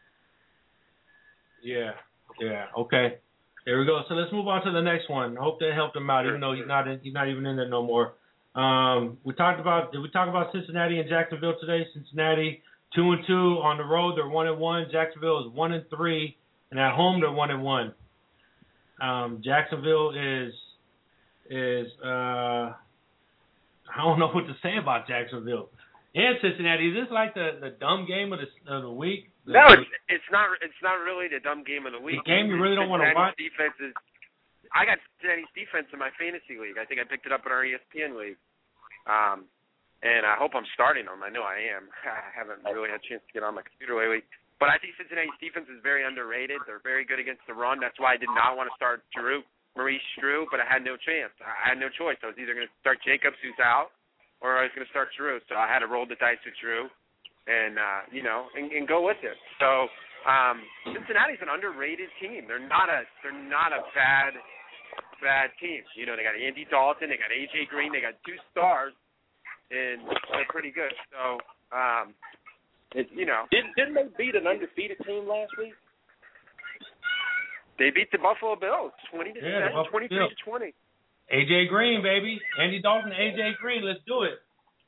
[1.64, 1.92] Yeah,
[2.40, 3.18] yeah, okay.
[3.66, 4.02] There we go.
[4.08, 5.36] So let's move on to the next one.
[5.36, 7.70] Hope that helped him out, even though he's not in, he's not even in there
[7.70, 8.14] no more.
[8.60, 11.88] Um, we talked about did we talk about Cincinnati and Jacksonville today?
[11.94, 12.62] Cincinnati
[12.94, 14.88] two and two on the road, they're one and one.
[14.92, 16.36] Jacksonville is one and three,
[16.72, 17.94] and at home they're one and one.
[19.00, 20.52] Um, Jacksonville is
[21.50, 25.70] is uh, I don't know what to say about Jacksonville
[26.14, 26.90] and Cincinnati.
[26.90, 29.32] Is this like the the dumb game of the of the week?
[29.46, 32.20] No, it's it's not it's not really the dumb game of the week.
[32.26, 33.38] The game you really don't wanna watch?
[33.38, 33.94] Defense is.
[34.76, 36.78] I got Cincinnati's defense in my fantasy league.
[36.78, 38.38] I think I picked it up in our ESPN league.
[39.08, 39.48] Um,
[40.00, 41.20] and I hope I'm starting them.
[41.20, 41.92] I know I am.
[42.08, 44.24] I haven't really had a chance to get on my computer lately.
[44.60, 46.60] But I think Cincinnati's defense is very underrated.
[46.68, 47.80] They're very good against the run.
[47.80, 49.40] That's why I did not want to start Drew,
[49.80, 51.32] Maurice Drew, but I had no chance.
[51.40, 52.20] I had no choice.
[52.20, 53.96] I was either going to start Jacobs, who's out,
[54.44, 55.40] or I was going to start Drew.
[55.48, 56.92] So I had to roll the dice with Drew,
[57.48, 59.40] and uh, you know, and, and go with it.
[59.64, 59.88] So
[60.28, 60.60] um,
[60.92, 62.44] Cincinnati's an underrated team.
[62.44, 64.36] They're not a they're not a bad
[65.22, 65.84] bad team.
[65.96, 68.94] You know, they got Andy Dalton, they got AJ Green, they got two stars,
[69.72, 70.92] and they're pretty good.
[71.12, 71.40] So
[71.76, 72.14] um,
[72.96, 75.74] it, you know, Didn't didn't they beat an undefeated team last week?
[77.80, 80.32] they beat the Buffalo Bills twenty to Yeah, 10, twenty three Bills.
[80.36, 80.72] to twenty.
[81.32, 82.42] AJ Green, baby.
[82.60, 83.86] Andy Dalton, AJ Green.
[83.86, 84.42] Let's do it.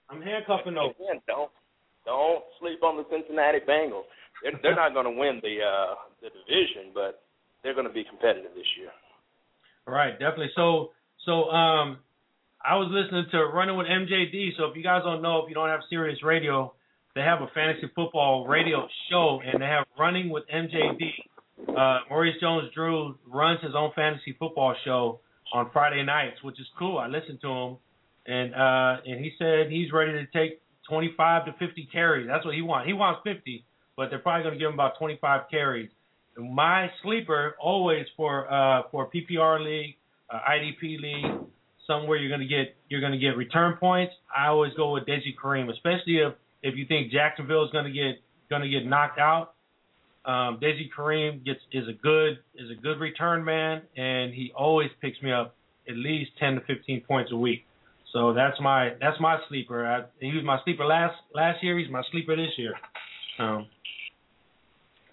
[0.10, 0.92] I'm handcuffing those.
[1.00, 1.52] Again, don't
[2.04, 4.10] don't sleep on the Cincinnati Bengals.
[4.44, 7.22] They're, they're not going to win the uh, the division, but
[7.64, 8.90] they're going to be competitive this year.
[9.88, 10.52] Right, definitely.
[10.56, 10.92] So,
[11.26, 11.98] so um,
[12.64, 14.58] I was listening to Running with MJD.
[14.58, 16.74] So if you guys don't know, if you don't have Sirius Radio,
[17.16, 21.76] they have a fantasy football radio show, and they have Running with MJD.
[21.76, 25.20] Uh, Maurice Jones-Drew runs his own fantasy football show
[25.54, 26.98] on Friday nights, which is cool.
[26.98, 27.78] I listened to him,
[28.26, 32.28] and uh, and he said he's ready to take 25 to 50 carries.
[32.28, 32.88] That's what he wants.
[32.88, 33.66] He wants 50,
[33.98, 35.90] but they're probably going to give him about 25 carries.
[36.42, 39.96] My sleeper always for uh, for PPR league,
[40.30, 41.42] uh, IDP league,
[41.88, 44.14] somewhere you're to get you're to get return points.
[44.36, 46.34] I always go with Deji Karim, especially if
[46.64, 48.22] if you think Jacksonville is to get
[48.64, 49.54] to get knocked out.
[50.24, 54.90] Um, Deji Karim gets is a good is a good return man, and he always
[55.02, 55.56] picks me up
[55.90, 57.66] at least 10 to 15 points a week.
[58.14, 59.86] So that's my that's my sleeper.
[59.86, 61.78] I, he was my sleeper last last year.
[61.80, 62.74] He's my sleeper this year.
[63.40, 63.68] Um,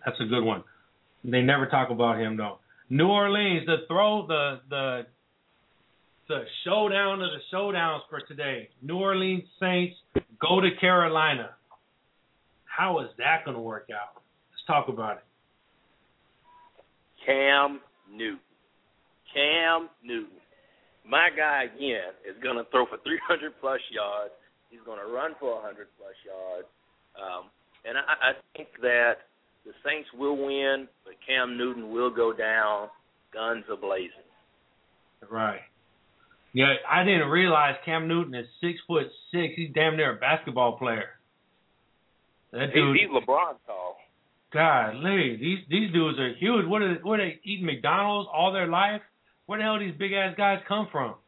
[0.04, 0.64] that's a good one.
[1.24, 2.58] They never talk about him though.
[2.90, 5.06] New Orleans, the throw, the the
[6.28, 8.68] the showdown of the showdowns for today.
[8.82, 9.96] New Orleans Saints
[10.40, 11.50] go to Carolina.
[12.64, 14.22] How is that going to work out?
[14.52, 15.24] Let's talk about it.
[17.26, 17.80] Cam
[18.12, 18.38] Newton.
[19.34, 20.38] Cam Newton.
[21.04, 24.32] My guy again is going to throw for 300 plus yards.
[24.70, 26.68] He's going to run for 100 plus yards.
[27.16, 27.48] Um,
[27.84, 29.28] and I, I think that
[29.68, 32.88] the Saints will win, but Cam Newton will go down
[33.34, 34.24] guns a blazing.
[35.30, 35.60] Right.
[36.54, 39.52] Yeah, I didn't realize Cam Newton is six foot six.
[39.56, 41.10] He's damn near a basketball player.
[42.52, 43.98] That dude, He's, LeBron tall.
[44.54, 46.66] golly, these these dudes are huge.
[46.66, 49.02] What are they, what are they eating McDonald's all their life?
[49.44, 51.14] Where the hell these big ass guys come from?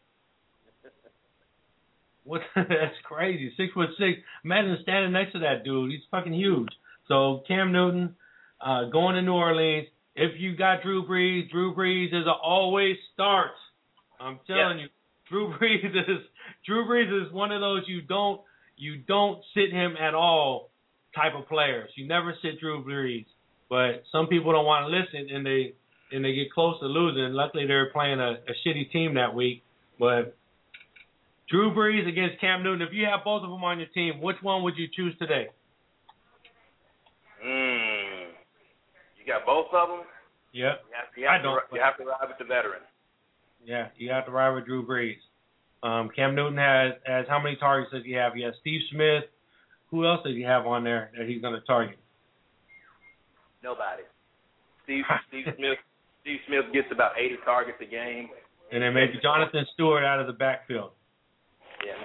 [2.25, 2.41] What?
[2.57, 3.53] That's crazy.
[3.59, 4.21] Six foot six.
[4.45, 5.91] Imagine standing next to that dude.
[5.91, 6.69] He's fucking huge.
[7.09, 8.15] So Cam Newton,
[8.61, 9.87] uh, going to New Orleans.
[10.17, 13.53] If you got Drew Brees, Drew Brees is a always start.
[14.21, 14.89] I'm telling you,
[15.29, 16.19] Drew Brees is
[16.67, 18.41] Drew Brees is one of those you don't
[18.77, 20.71] you don't sit him at all
[21.15, 21.91] type of players.
[21.97, 23.27] You never sit Drew Brees.
[23.69, 25.75] But some people don't want to listen and they
[26.13, 27.33] and they get close to losing.
[27.33, 29.63] Luckily they're playing a, a shitty team that week.
[29.99, 30.37] But
[31.49, 34.37] Drew Brees against Cam Newton, if you have both of them on your team, which
[34.43, 35.49] one would you choose today?
[37.45, 38.29] Mm.
[39.19, 40.03] You got both of them.
[40.53, 40.83] Yep.
[40.83, 42.83] You have, you I don't, to, you have to ride with the veteran.
[43.65, 45.21] Yeah, you have to ride with Drew Brees.
[45.83, 48.35] Um, Cam Newton has has how many targets does he have?
[48.35, 49.25] He has Steve Smith.
[49.91, 51.99] Who else does he have on there that he's going to target?
[53.63, 54.03] Nobody.
[54.85, 55.79] Steve Steve Smith
[56.23, 58.29] Steve Smith gets about 80 targets a game.
[58.73, 60.93] And then maybe Jonathan Stewart out of the backfield.
[61.85, 61.97] Yeah.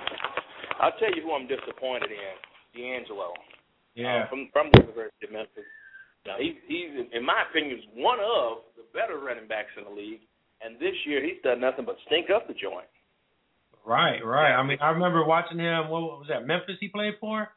[0.79, 2.35] I'll tell you who I'm disappointed in.
[2.75, 3.31] DeAngelo.
[3.95, 4.23] Yeah.
[4.23, 5.63] Uh, from from the University of Memphis.
[6.25, 9.93] Now he's he's in my opinion is one of the better running backs in the
[9.93, 10.21] league.
[10.61, 12.89] And this year he's done nothing but stink up the joint.
[13.85, 14.53] Right, right.
[14.53, 15.89] I mean, I remember watching him.
[15.89, 16.47] What was that?
[16.47, 17.47] Memphis he played for?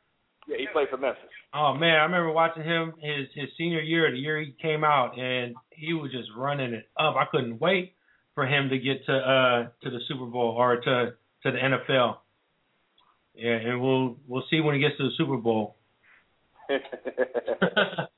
[0.46, 1.22] Yeah, he played for Memphis.
[1.54, 5.18] Oh man, I remember watching him his his senior year, the year he came out,
[5.18, 7.16] and he was just running it up.
[7.16, 7.94] I couldn't wait
[8.34, 11.14] for him to get to uh to the Super Bowl or to
[11.44, 12.16] to the NFL.
[13.34, 15.76] Yeah, and we'll we'll see when he gets to the Super Bowl.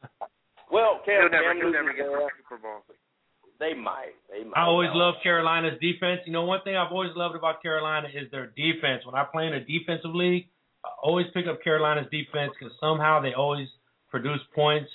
[0.71, 2.19] well, Cam, He'll never, Cam he'll never get to there.
[2.21, 2.83] the Super Bowl.
[3.59, 4.17] They might.
[4.31, 4.57] They might.
[4.57, 4.99] I always No.
[4.99, 6.23] loved Carolina's defense.
[6.27, 9.05] You know, one thing I've always loved about Carolina is their defense.
[9.05, 10.49] When I play in a defensive league,
[10.85, 13.69] I always pick up Carolina's defense because somehow they always
[14.09, 14.91] produce points.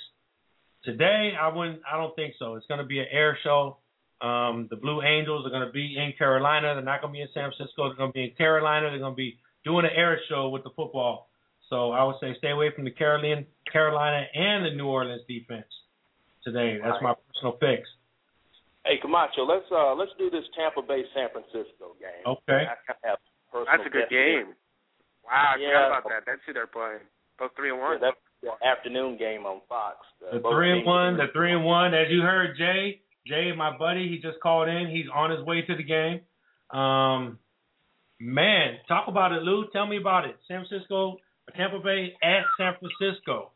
[0.82, 1.82] Today, I wouldn't.
[1.90, 2.54] I don't think so.
[2.54, 3.78] It's going to be an air show.
[4.20, 6.74] Um, the Blue Angels are going to be in Carolina.
[6.74, 7.88] They're not going to be in San Francisco.
[7.88, 8.90] They're going to be in Carolina.
[8.90, 11.25] They're going to be doing an air show with the football.
[11.68, 15.66] So I would say stay away from the Carolina, Carolina and the New Orleans defense
[16.44, 16.78] today.
[16.82, 17.88] That's my personal fix.
[18.84, 22.22] Hey Camacho, let's uh let's do this Tampa Bay San Francisco game.
[22.24, 22.66] Okay.
[22.70, 22.74] I
[23.08, 23.18] have
[23.50, 24.44] personal That's a good bet here.
[24.44, 24.54] game.
[25.26, 25.66] Wow, I Yeah.
[25.66, 26.22] forgot about that.
[26.26, 27.02] That's who they're playing.
[27.38, 27.98] Both three and one.
[28.00, 29.96] Yeah, that's the afternoon game on Fox.
[30.22, 31.94] Uh, The three and one, the three and one.
[31.94, 34.86] As you heard, Jay, Jay, my buddy, he just called in.
[34.88, 36.20] He's on his way to the game.
[36.70, 37.40] Um,
[38.20, 39.66] man, talk about it, Lou.
[39.72, 40.36] Tell me about it.
[40.46, 41.16] San Francisco,
[41.54, 43.52] Tampa Bay at San Francisco.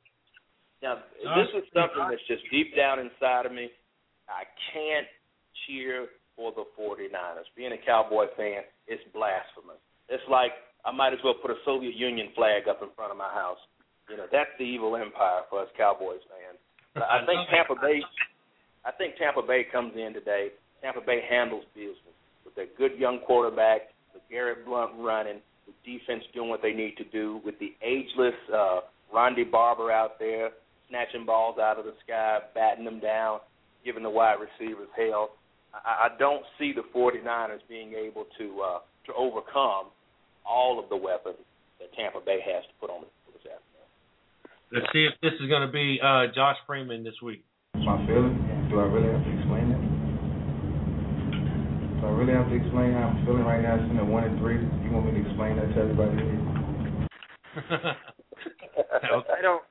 [0.83, 3.69] Now, this is something that's just deep down inside of me.
[4.29, 5.07] I can't
[5.67, 7.51] cheer for the 49ers.
[7.57, 9.83] Being a Cowboy fan, it's blasphemous.
[10.09, 10.53] It's like
[10.87, 13.61] I might as well put a Soviet Union flag up in front of my house.
[14.09, 16.59] You know, that's the evil empire for us Cowboys fans.
[16.95, 18.01] But I think Tampa Bay
[18.85, 20.49] I think Tampa Bay comes in today.
[20.83, 25.41] Tampa Bay handles business with their good young quarterback, with Garrett Blount running,
[25.85, 28.81] defense doing what they need to do, with the ageless uh
[29.13, 30.51] Ronde Barber out there
[30.91, 33.39] snatching balls out of the sky, batting them down,
[33.85, 35.31] giving the wide receivers hell.
[35.73, 39.87] I, I don't see the 49ers being able to uh, to overcome
[40.45, 41.39] all of the weapons
[41.79, 43.89] that Tampa Bay has to put on the this afternoon.
[44.73, 47.45] Let's see if this is going to be uh, Josh Freeman this week.
[47.75, 48.35] My feeling?
[48.69, 49.40] Do I really have to explain it?
[49.40, 49.40] Do
[52.11, 54.59] I really have to explain how I'm feeling right now, sitting at one and three?
[54.59, 56.43] You want me to explain that to everybody here?
[59.31, 59.63] I don't.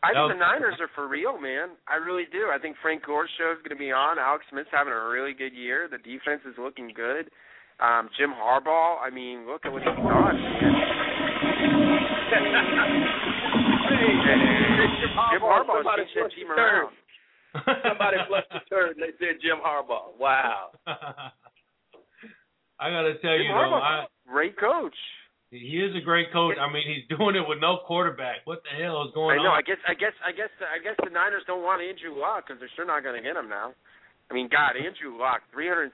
[0.00, 1.76] I That think the Niners are for real, man.
[1.84, 2.48] I really do.
[2.48, 4.16] I think Frank Gore's show is going to be on.
[4.16, 5.84] Alex Smith's having a really good year.
[5.84, 7.28] The defense is looking good.
[7.76, 8.96] Um, Jim Harbaugh.
[9.04, 10.00] I mean, look at what he's done.
[10.00, 10.40] Man.
[14.00, 14.16] Jim
[15.36, 16.88] Jim Harbaugh somebody changed that flushed team the turd.
[16.88, 16.96] around.
[17.84, 20.16] Somebody flushed the turd and they said Jim Harbaugh.
[20.16, 20.72] Wow.
[22.80, 24.96] I got to tell Jim you though, I, great coach.
[25.52, 26.56] he is a great coach.
[26.56, 28.48] I mean, he's doing it with no quarterback.
[28.48, 29.44] What the hell is going on?
[29.44, 29.52] I know.
[29.52, 29.60] on?
[29.60, 29.80] I guess.
[29.84, 30.16] I guess.
[30.24, 30.52] I guess.
[30.64, 33.36] I guess the Niners don't want Andrew Luck because they're sure not going to get
[33.36, 33.76] him now.
[34.30, 35.92] I mean, God, Andrew Luck, 374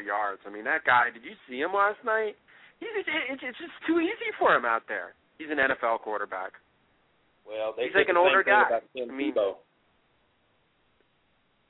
[0.00, 0.40] yards.
[0.42, 1.12] I mean, that guy.
[1.12, 2.34] Did you see him last night?
[2.80, 3.08] He's it's,
[3.44, 5.12] it's just too easy for him out there.
[5.38, 6.56] He's an NFL quarterback.
[7.44, 8.64] Well, they He's like an older guy.
[8.66, 8.80] I
[9.12, 9.60] mean, Tebow.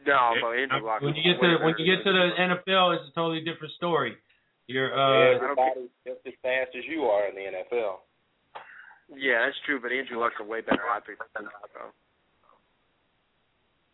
[0.06, 1.02] No, but Andrew Luck.
[1.02, 3.42] when is you get way to when you get to the NFL, it's a totally
[3.42, 4.16] different story.
[4.68, 7.96] You're uh, everybody's just as fast as you are in the NFL.
[9.14, 11.94] Yeah, that's true, but Andrew Luck's a way better athlete than Tebow.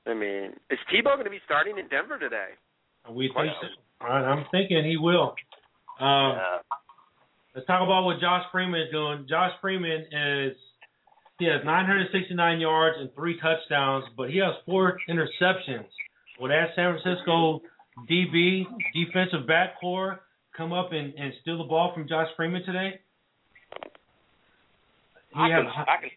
[0.06, 2.56] I mean, is Tebow going to be starting in Denver today?
[3.10, 4.06] we think so.
[4.06, 5.34] I- I'm thinking he will.
[6.00, 6.06] Um,
[6.38, 6.58] Uh,
[7.54, 9.26] Let's talk about what Josh Freeman is doing.
[9.28, 10.56] Josh Freeman is
[11.38, 15.84] he has 969 yards and three touchdowns, but he has four interceptions.
[16.40, 17.60] Will that San Francisco
[18.08, 18.64] DB
[18.94, 20.20] defensive back core
[20.56, 23.00] come up and, and steal the ball from Josh Freeman today?
[25.32, 26.10] He I can, I can,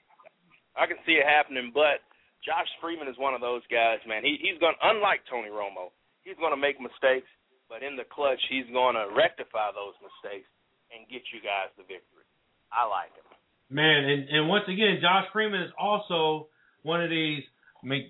[0.76, 1.72] I can see it happening.
[1.74, 2.04] But
[2.44, 4.24] Josh Freeman is one of those guys, man.
[4.24, 5.96] He he's gonna unlike Tony Romo.
[6.26, 7.30] He's going to make mistakes,
[7.70, 10.50] but in the clutch, he's going to rectify those mistakes
[10.90, 12.26] and get you guys the victory.
[12.74, 13.30] I like him.
[13.70, 16.50] man, and, and once again, Josh Freeman is also
[16.82, 17.46] one of these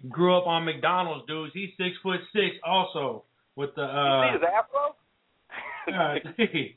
[0.07, 1.51] grew up on McDonald's dudes.
[1.53, 3.28] He's six foot six, also
[3.59, 3.84] with the.
[3.84, 4.95] you uh see his afro?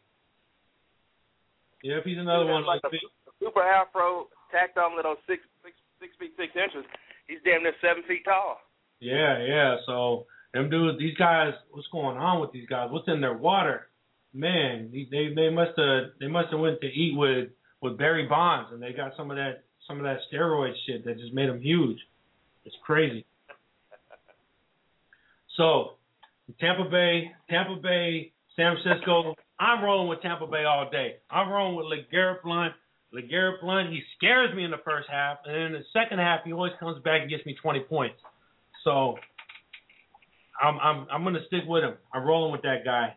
[1.82, 2.66] Yeah, yep, he's another Dude, one.
[2.66, 6.84] like those a super afro tacked on to those six six six feet six inches.
[7.28, 8.58] He's damn near seven feet tall.
[9.00, 9.76] Yeah, yeah.
[9.86, 12.88] So them dudes, these guys, what's going on with these guys?
[12.90, 13.86] What's in their water?
[14.34, 17.50] Man, they they, they must have they must have went to eat with
[17.80, 21.18] with Barry Bonds, and they got some of that some of that steroid shit that
[21.18, 21.98] just made them huge.
[22.64, 23.24] It's crazy.
[25.56, 25.94] So
[26.60, 29.36] Tampa Bay, Tampa Bay, San Francisco.
[29.60, 31.16] I'm rolling with Tampa Bay all day.
[31.30, 32.74] I'm rolling with LeGarrette Blount.
[33.14, 36.40] LeGarrette Blount, he scares me in the first half, and then in the second half,
[36.44, 38.16] he always comes back and gets me 20 points.
[38.84, 39.14] So
[40.60, 41.94] I'm I'm I'm gonna stick with him.
[42.12, 43.14] I'm rolling with that guy.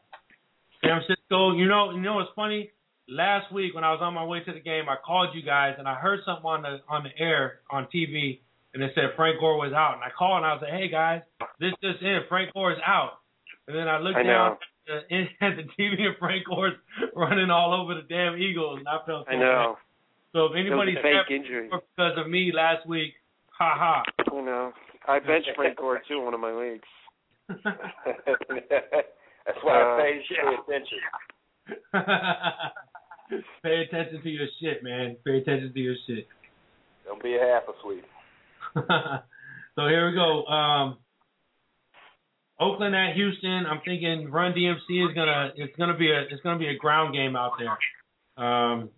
[0.82, 2.72] San Francisco, you know, you know what's funny?
[3.10, 5.76] Last week when I was on my way to the game, I called you guys
[5.78, 8.39] and I heard something on the on the air on TV,
[8.74, 9.96] and it said Frank Gore was out.
[9.96, 11.22] And I called and I was like, "Hey guys,
[11.60, 13.20] this just in, Frank Gore is out."
[13.68, 14.58] And then I looked I down know.
[14.88, 16.74] At the, at the TV and Frank Gore's
[17.16, 19.76] running all over the damn Eagles, and I felt so I know.
[19.76, 19.82] bad.
[20.34, 21.70] So if It was anybody fake stepped injury.
[21.70, 23.14] because of me last week,
[23.50, 24.04] ha ha.
[24.32, 24.72] I know.
[25.08, 26.88] I benched Frank Gore too in one of my leagues.
[27.50, 27.66] That's
[29.64, 31.00] why Uh, I say pay attention.
[33.64, 35.16] Pay attention to your shit, man.
[35.26, 36.28] Pay attention to your shit.
[37.06, 38.04] Don't be a half asleep.
[39.76, 40.46] so here we go.
[40.48, 40.98] Um,
[42.62, 43.66] Oakland at Houston.
[43.66, 47.14] I'm thinking Run DMC is gonna it's gonna be a it's gonna be a ground
[47.14, 48.45] game out there.
[48.45, 48.89] Um,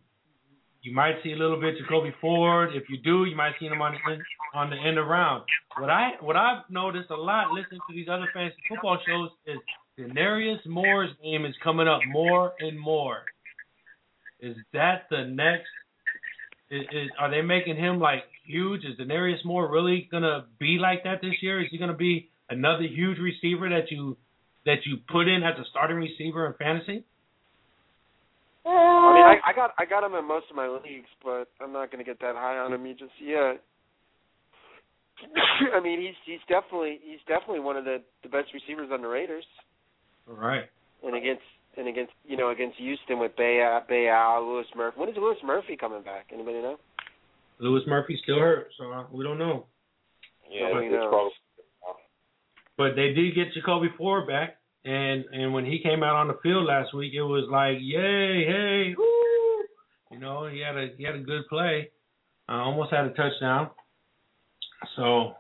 [0.81, 2.71] you might see a little bit Jacoby Ford.
[2.75, 4.21] If you do, you might see him on the end,
[4.53, 5.43] on the end around.
[5.79, 9.57] What I what I've noticed a lot listening to these other fantasy football shows is
[9.97, 13.23] Denarius Moore's name is coming up more and more.
[14.41, 15.69] Is that the next?
[16.69, 18.83] Is, is are they making him like huge?
[18.83, 21.61] Is Denarius Moore really gonna be like that this year?
[21.61, 24.17] Is he gonna be another huge receiver that you
[24.65, 27.03] that you put in as a starting receiver in fantasy?
[28.65, 31.73] I mean, I, I got I got him in most of my leagues, but I'm
[31.73, 33.61] not going to get that high on him just yet.
[35.75, 39.07] I mean, he's he's definitely he's definitely one of the the best receivers on the
[39.07, 39.45] Raiders,
[40.29, 40.65] All right.
[41.03, 41.43] and against
[41.77, 44.99] and against you know against Houston with Bay Bayal, Louis Murphy.
[44.99, 46.27] When is Louis Murphy coming back?
[46.33, 46.77] Anybody know?
[47.59, 49.65] Louis Murphy still hurt, so uh, we don't know.
[50.49, 51.09] Yeah, Nobody it's knows.
[51.09, 51.31] probably
[52.77, 56.39] But they did get Jacoby Ford back, and and when he came out on the
[56.41, 59.63] field last week, it was like, yay, hey, woo!
[60.11, 61.91] You know, he had a he had a good play,
[62.49, 63.69] almost had a touchdown.
[64.95, 65.33] So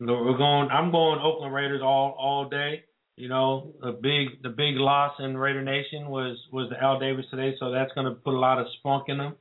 [0.00, 0.68] we're going.
[0.70, 2.84] I'm going Oakland Raiders all all day.
[3.16, 7.24] You know, the big the big loss in Raider Nation was was the Al Davis
[7.30, 9.34] today, so that's going to put a lot of spunk in them.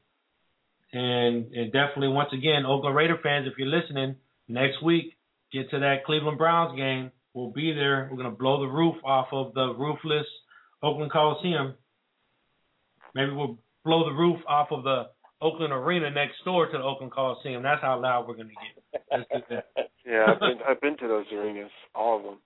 [0.93, 4.15] And and definitely once again, Oakland Raider fans, if you're listening,
[4.47, 5.14] next week
[5.51, 7.11] get to that Cleveland Browns game.
[7.33, 8.07] We'll be there.
[8.09, 10.25] We're gonna blow the roof off of the roofless
[10.81, 11.73] Oakland Coliseum.
[13.13, 15.09] Maybe we'll blow the roof off of the
[15.41, 17.63] Oakland Arena next door to the Oakland Coliseum.
[17.63, 19.03] That's how loud we're gonna get.
[19.11, 19.65] Let's do that.
[20.07, 22.37] Yeah, I've been I've been to those arenas, all of them.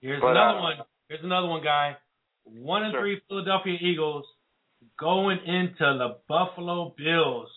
[0.00, 0.76] Here's But, another uh, one.
[1.08, 1.96] Here's another one, guy.
[2.42, 3.02] One and Sure.
[3.02, 4.24] three Philadelphia Eagles
[4.98, 7.48] going into the Buffalo Bills.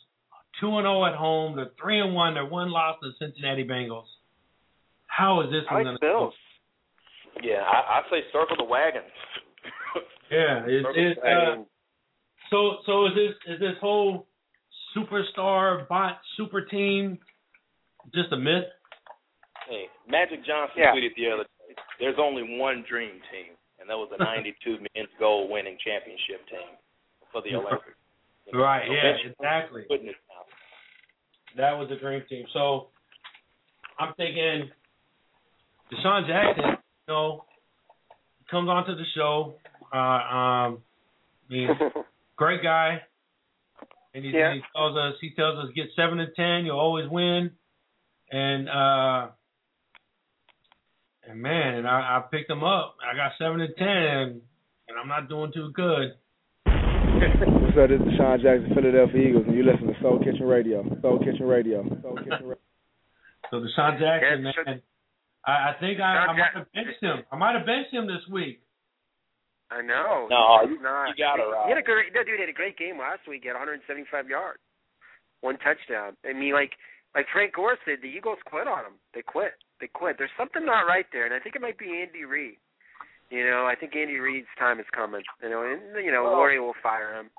[0.59, 1.55] Two and zero at home.
[1.55, 2.36] They're three and one.
[2.36, 4.05] They're one loss to the Cincinnati Bengals.
[5.16, 6.34] How is this I one like going to Bills.
[7.43, 9.03] Yeah, I, I'd say circle the wagon.
[10.32, 11.55] Yeah, is, Circle is the uh,
[12.49, 14.26] so so is this is this whole
[14.97, 17.20] superstar bot super team
[18.16, 18.66] just a myth?
[19.70, 20.91] Hey, Magic Johnson Yeah.
[20.95, 25.09] tweeted the other day, there's only one dream team, and that was a 92 men's
[25.20, 26.74] gold winning championship team
[27.32, 27.93] for the Olympics.
[28.47, 29.84] You know, Right, so yeah, exactly.
[29.88, 30.45] Putting it down.
[31.57, 32.45] That was the dream team.
[32.53, 32.88] So
[33.99, 34.72] I'm thinking
[35.91, 36.63] DeSean Jackson,
[37.07, 37.45] you know,
[38.49, 39.55] comes onto the show.
[39.93, 40.77] Uh, um,
[41.49, 41.67] I mean,
[42.36, 43.01] great guy,
[44.13, 44.53] and he, Yeah.
[44.55, 47.51] he tells us he tells us get seven to ten, you'll always win.
[48.31, 49.27] And uh,
[51.29, 52.95] and man, and I, I picked him up.
[53.03, 54.41] I got seven to ten,
[54.88, 56.13] and I'm not doing too good.
[56.65, 57.89] What's up?
[57.89, 60.84] This is DeSean Jackson, Philadelphia Eagles, and you listen to Soul Kitchen Radio.
[61.01, 61.84] Soul Kitchen Radio.
[62.01, 62.57] Soul Kitchen Radio.
[63.51, 64.81] So DeSean Jackson, Yeah, DeSean- man,
[65.46, 67.24] I, I think I, I might have benched him.
[67.32, 68.64] I might have benched him this week.
[69.72, 70.28] I know.
[70.30, 71.10] No, he's not.
[71.10, 72.38] you gotta He had a great no, dude.
[72.38, 73.41] He had a great game last week.
[73.41, 74.62] He had 175 yards,
[75.41, 76.16] one touchdown.
[76.24, 76.78] I mean, like
[77.16, 78.96] like Frank Gore said, the Eagles quit on him.
[79.14, 79.58] They quit.
[79.82, 80.16] They quit.
[80.18, 82.58] There's something not right there, and I think it might be Andy Reid.
[83.30, 85.24] You know, I think Andy Reid's time is coming.
[85.41, 87.30] You know, and you know, Well- Lurie will fire him.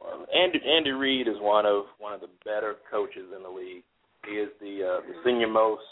[0.00, 3.84] Well, Andy Andy Reid is one of one of the better coaches in the league.
[4.26, 5.82] He is the uh, the senior most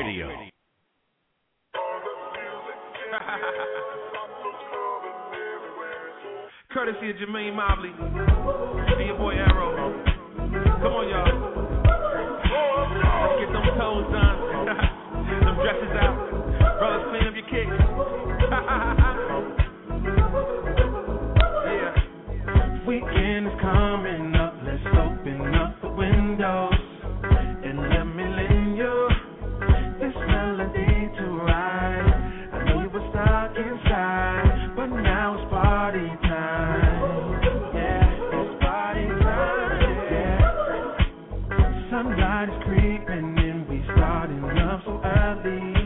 [6.73, 9.60] Courtesy of Jermaine Mobley and your boy Arrow.
[10.81, 11.29] Come on, y'all.
[12.89, 14.37] Let's get them toes done.
[15.45, 16.17] them dresses out.
[16.79, 17.69] Brothers, clean up your kicks.
[21.69, 21.93] yeah.
[22.89, 24.57] Weekend is coming up.
[24.65, 26.70] Let's open up the windows
[42.41, 45.80] Is creeping in, we starting up so early.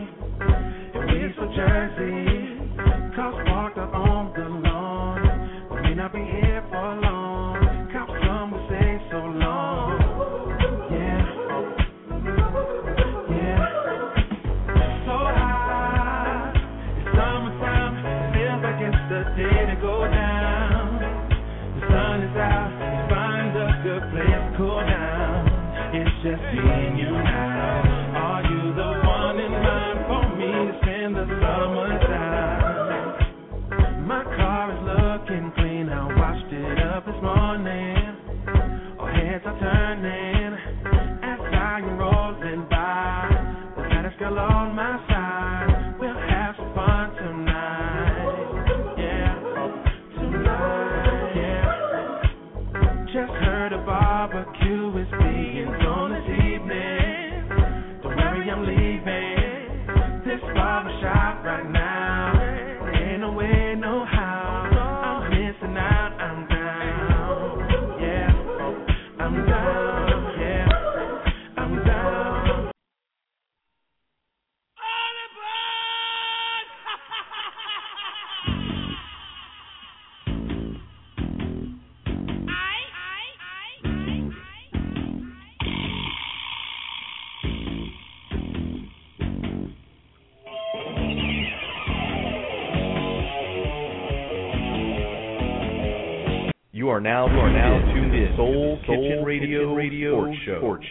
[26.56, 26.93] It's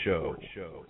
[0.04, 0.36] Show.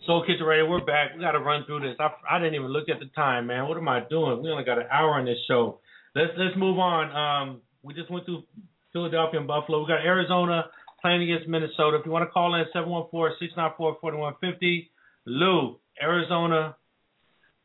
[0.08, 1.14] Soul Kitchen Radio, we're back.
[1.16, 1.96] We got to run through this.
[2.00, 3.68] I, I didn't even look at the time, man.
[3.68, 4.42] What am I doing?
[4.42, 5.80] We only got an hour on this show.
[6.16, 7.12] Let's let's move on.
[7.14, 8.44] Um, we just went through
[8.92, 9.82] Philadelphia and Buffalo.
[9.82, 10.66] We got Arizona
[11.02, 11.98] playing against Minnesota.
[11.98, 14.90] If you want to call in, 714-694-4150.
[15.26, 16.76] Lou, Arizona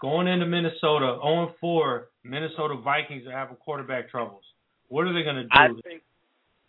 [0.00, 2.04] going into Minnesota, 0-4.
[2.24, 4.42] Minnesota Vikings are having quarterback troubles.
[4.88, 5.48] What are they going to do?
[5.52, 6.02] I think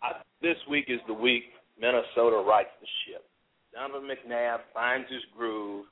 [0.02, 1.44] I, this week is the week
[1.78, 3.29] Minnesota rights the ship.
[3.72, 5.86] Donovan McNabb finds his groove,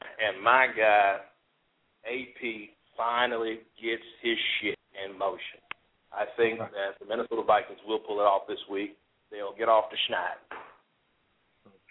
[0.00, 1.18] and my guy
[2.06, 5.60] AP finally gets his shit in motion.
[6.12, 8.96] I think that the Minnesota Vikings will pull it off this week.
[9.30, 10.38] They'll get off the schneid.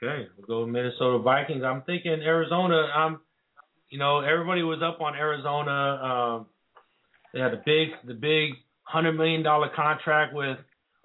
[0.04, 1.64] Okay, we'll go with Minnesota Vikings.
[1.64, 2.88] I'm thinking Arizona.
[2.96, 3.20] I'm,
[3.90, 5.72] you know, everybody was up on Arizona.
[5.72, 6.46] Um,
[7.34, 8.54] they had the big, the big
[8.84, 10.58] hundred million dollar contract with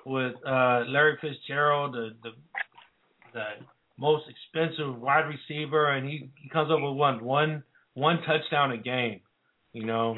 [0.05, 2.31] with uh, Larry Fitzgerald, the, the
[3.33, 3.45] the
[3.99, 7.63] most expensive wide receiver, and he, he comes up with one one
[7.95, 9.21] one touchdown a game.
[9.73, 10.17] You know,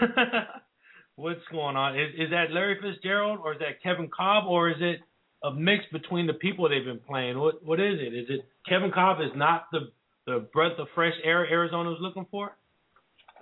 [1.16, 1.98] what's going on?
[1.98, 5.00] Is is that Larry Fitzgerald or is that Kevin Kolb or is it
[5.42, 7.38] a mix between the people they've been playing?
[7.38, 8.14] What what is it?
[8.14, 9.90] Is it Kevin Kolb is not the
[10.26, 12.56] the breath of fresh air Arizona was looking for?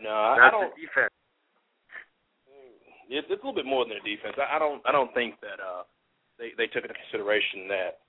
[0.02, 0.74] No, I, I That's don't.
[0.74, 1.14] the defense.
[3.08, 4.34] It's, it's a little bit more than a defense.
[4.40, 4.82] I, I don't.
[4.86, 5.82] I don't think that uh,
[6.38, 8.02] they they took into consideration that.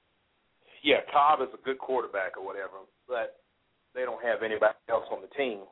[0.84, 3.40] Yeah, Kolb is a good quarterback or whatever, but
[3.96, 5.64] they don't have anybody else on the team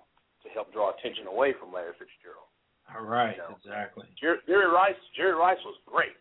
[0.44, 2.48] to help draw attention away from Larry Fitzgerald.
[2.96, 3.56] All right, You know.
[3.60, 4.08] exactly.
[4.20, 4.96] Jerry, Jerry Rice.
[5.16, 6.16] Jerry Rice was great,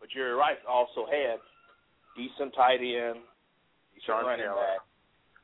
[0.00, 1.38] but Jerry Rice also had
[2.16, 3.20] decent tight end,
[3.94, 4.56] decent running Taylor.
[4.56, 4.80] back.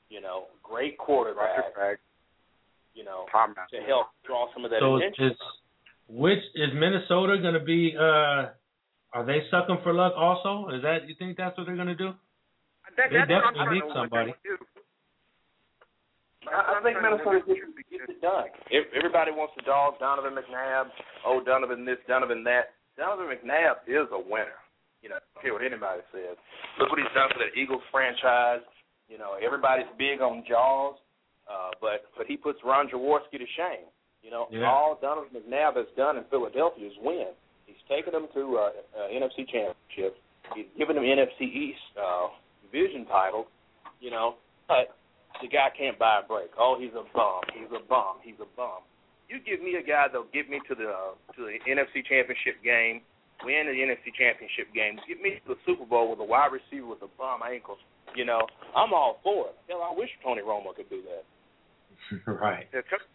[0.08, 1.56] You know, great quarterback.
[1.56, 1.98] Roger Craig.
[2.94, 5.26] you know, Tom to help draw some of that So attention.
[5.32, 5.36] is
[6.08, 7.94] which is Minnesota going to be?
[7.96, 8.50] uh
[9.12, 10.68] Are they sucking for luck also?
[10.74, 12.12] Is that you think that's what they're going to do?
[12.97, 14.32] That, They that's what I'm definitely need to know what somebody.
[14.43, 14.78] they're gonna do.
[16.49, 17.61] I, I think Minnesota gets,
[17.93, 18.49] gets it done.
[18.72, 20.88] If everybody wants to dog Donovan McNabb,
[21.28, 22.72] oh Donovan this, Donovan that.
[22.97, 24.57] Donovan McNabb is a winner.
[25.05, 26.36] You know, I don't care what anybody says.
[26.80, 28.64] Look what he's done for the Eagles franchise.
[29.09, 30.97] You know, everybody's big on Jaws,
[31.49, 33.88] uh, but but he puts Ron Jaworski to shame.
[34.24, 34.68] You know, Yeah.
[34.68, 37.32] all Donovan McNabb has done in Philadelphia is win.
[37.66, 40.16] He's taken them to uh, uh, NFC championship.
[40.57, 42.28] He's given them NFC East uh,
[42.70, 43.46] division title.
[44.00, 44.96] You know, but
[45.42, 46.50] the guy can't buy a break.
[46.58, 47.44] Oh, he's a bum.
[47.52, 48.22] He's a bum.
[48.24, 48.80] He's a bum.
[49.28, 52.58] You give me a guy that'll get me to the uh, to the NFC Championship
[52.64, 53.04] game,
[53.44, 56.86] win the NFC Championship game, get me to the Super Bowl with a wide receiver
[56.88, 57.78] with a bum ankle.
[58.18, 58.42] You know,
[58.74, 59.56] I'm all for it.
[59.70, 61.22] Hell, I wish Tony Romo could do that.
[62.26, 62.66] right.
[62.74, 63.06] Yeah, to-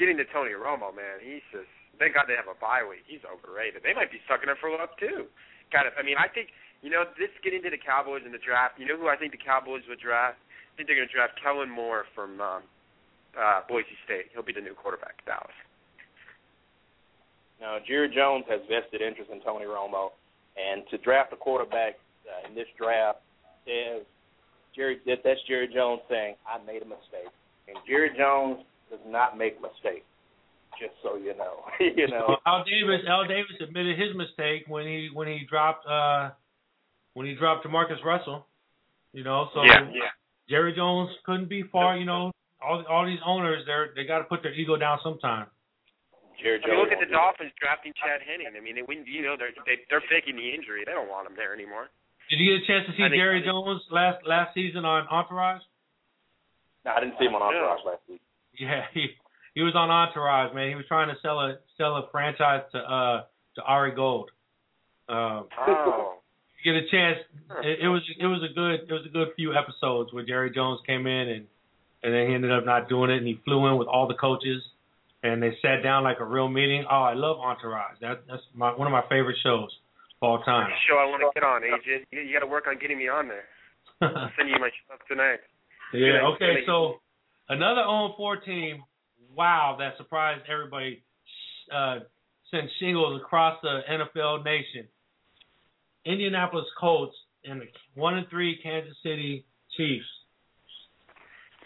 [0.00, 1.68] getting to Tony Romo, man, he's just
[2.00, 3.04] thank God they have a bye week.
[3.04, 3.82] He's overrated.
[3.84, 5.28] They might be sucking it for luck too.
[5.68, 5.92] Kind of.
[5.98, 6.48] I mean, I think
[6.82, 8.78] you know this getting to the Cowboys in the draft.
[8.78, 10.38] You know who I think the Cowboys would draft?
[10.38, 12.62] I think they're going to draft Kellen Moore from um,
[13.34, 14.30] uh, Boise State.
[14.32, 15.58] He'll be the new quarterback at Dallas.
[17.60, 20.14] Now, Jerry Jones has vested interest in Tony Romo,
[20.54, 23.18] and to draft a quarterback uh, in this draft
[23.66, 24.06] says
[24.74, 25.02] Jerry.
[25.06, 27.30] That, that's Jerry Jones saying, "I made a mistake,"
[27.66, 30.06] and Jerry Jones does not make mistakes.
[30.78, 32.38] Just so you know, you know.
[32.46, 36.30] Al Davis, Al Davis admitted his mistake when he when he dropped uh
[37.18, 38.46] when he dropped Demarcus Russell.
[39.12, 40.14] You know, so yeah, yeah.
[40.48, 41.98] Jerry Jones couldn't be far.
[41.98, 42.30] You know,
[42.62, 45.46] all all these owners, they're they got to put their ego down sometime.
[46.38, 46.78] Jerry I mean, Jones.
[46.86, 48.46] look at the Dolphins drafting Chad Henne.
[48.46, 50.84] I mean, they, when you know they're they, they're faking the injury.
[50.86, 51.90] They don't want him there anymore.
[52.30, 55.62] Did you get a chance to see think- Jerry Jones last last season on Entourage?
[56.84, 58.20] No, I didn't see him on Entourage last week.
[58.54, 59.16] Yeah, he
[59.56, 60.68] he was on Entourage, man.
[60.68, 63.18] He was trying to sell a sell a franchise to uh
[63.56, 64.30] to Ari Gold.
[65.08, 66.20] Um, Oh.
[66.64, 67.18] You get a chance,
[67.62, 70.50] it, it was it was a good it was a good few episodes where Jerry
[70.50, 71.46] Jones came in and
[72.02, 74.14] and then he ended up not doing it and he flew in with all the
[74.14, 74.62] coaches
[75.22, 76.84] and they sat down like a real meeting.
[76.90, 77.98] Oh, I love Entourage.
[78.00, 79.70] That that's my one of my favorite shows
[80.22, 80.70] of all time.
[80.88, 82.06] Show I want to get on, AJ.
[82.10, 83.44] You, you got to work on getting me on there.
[84.00, 85.40] I'll send you my stuff tonight.
[85.92, 86.20] Yeah.
[86.22, 86.34] Good.
[86.34, 86.54] Okay.
[86.66, 87.00] So
[87.48, 88.84] another 0-4 team.
[89.34, 91.02] Wow, that surprised everybody.
[91.72, 92.00] Uh,
[92.50, 94.88] sent shingles across the NFL nation.
[96.08, 99.44] Indianapolis Colts and the one and three Kansas City
[99.76, 100.06] Chiefs.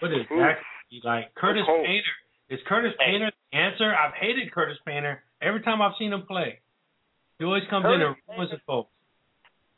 [0.01, 0.39] What is Ooh.
[0.39, 0.59] that?
[1.05, 2.15] Like Curtis Painter?
[2.51, 3.95] Is Curtis Painter the answer?
[3.95, 6.59] I've hated Curtis Painter every time I've seen him play.
[7.39, 8.91] He always comes in and ruins the folks.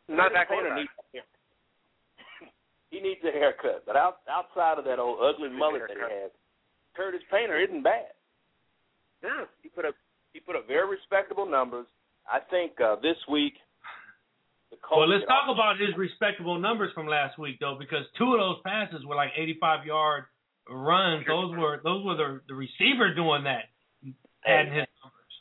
[0.08, 0.90] Not that Painter quarterback.
[1.12, 1.24] needs
[2.90, 6.32] he needs a haircut, but out, outside of that old ugly mullet that he has,
[6.96, 8.16] Curtis Painter isn't bad.
[9.22, 9.44] Yeah.
[9.62, 9.94] He put up
[10.32, 11.86] he put up very respectable numbers.
[12.26, 13.63] I think uh, this week the Colts.
[14.90, 18.56] Well, let's talk about his respectable numbers from last week, though, because two of those
[18.64, 20.24] passes were like 85 yard
[20.68, 21.24] runs.
[21.26, 23.68] Those were those were the the receiver doing that,
[24.46, 25.34] adding his numbers.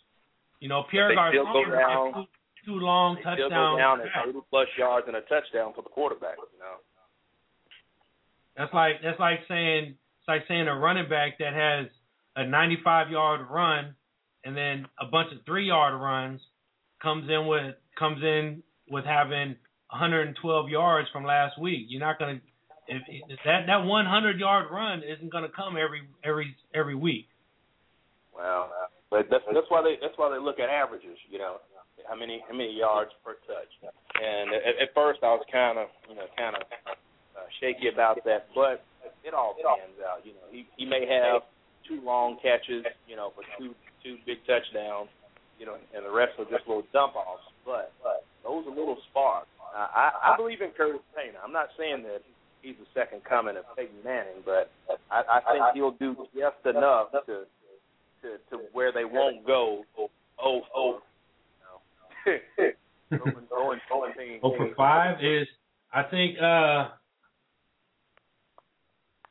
[0.60, 2.26] You know, Pierre Garcon had two,
[2.66, 3.80] two long They still go touchdowns.
[3.80, 6.38] down at 80 plus yards and a touchdown for the quarterback.
[6.38, 6.78] You know.
[8.58, 11.88] That's like that's like saying it's like saying a running back that has
[12.36, 13.96] a 95 yard run
[14.44, 16.40] and then a bunch of three yard runs
[17.02, 19.56] comes in with comes in with having
[19.90, 21.86] 112 yards from last week.
[21.90, 22.18] You're not
[22.88, 27.28] if, if that that 100 yard run isn't gonna come every every every week.
[28.36, 28.72] Well,
[29.10, 31.18] but that's that's why they that's why they look at averages.
[31.30, 31.58] You know,
[32.08, 33.72] how many how many yards per touch.
[34.20, 36.64] And at, at first I was kind of you know kind of
[37.38, 38.84] uh, shaky about that, but
[39.24, 40.26] it all pans out.
[40.26, 41.44] You know, he he may have
[41.88, 45.10] two long catches, you know, for two two big touchdowns,
[45.60, 47.48] you know, and the rest are just little dump offs.
[47.66, 49.48] But, But those little sparks.
[49.60, 51.40] Uh, I I believe in Curtis Painter.
[51.44, 52.22] I'm not saying that
[52.62, 54.72] he's the second coming of Peyton Manning, but
[55.10, 57.46] I, I think he'll do just enough to
[58.22, 59.84] to to where they won't go
[60.40, 61.00] oh oh.
[63.12, 63.80] Going,
[64.42, 65.48] Oh for five is
[65.94, 66.90] I think uh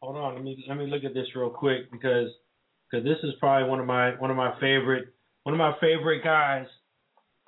[0.01, 2.29] hold on, let me let me look at this real quick because
[2.91, 5.07] because this is probably one of my one of my favorite
[5.43, 6.67] one of my favorite guys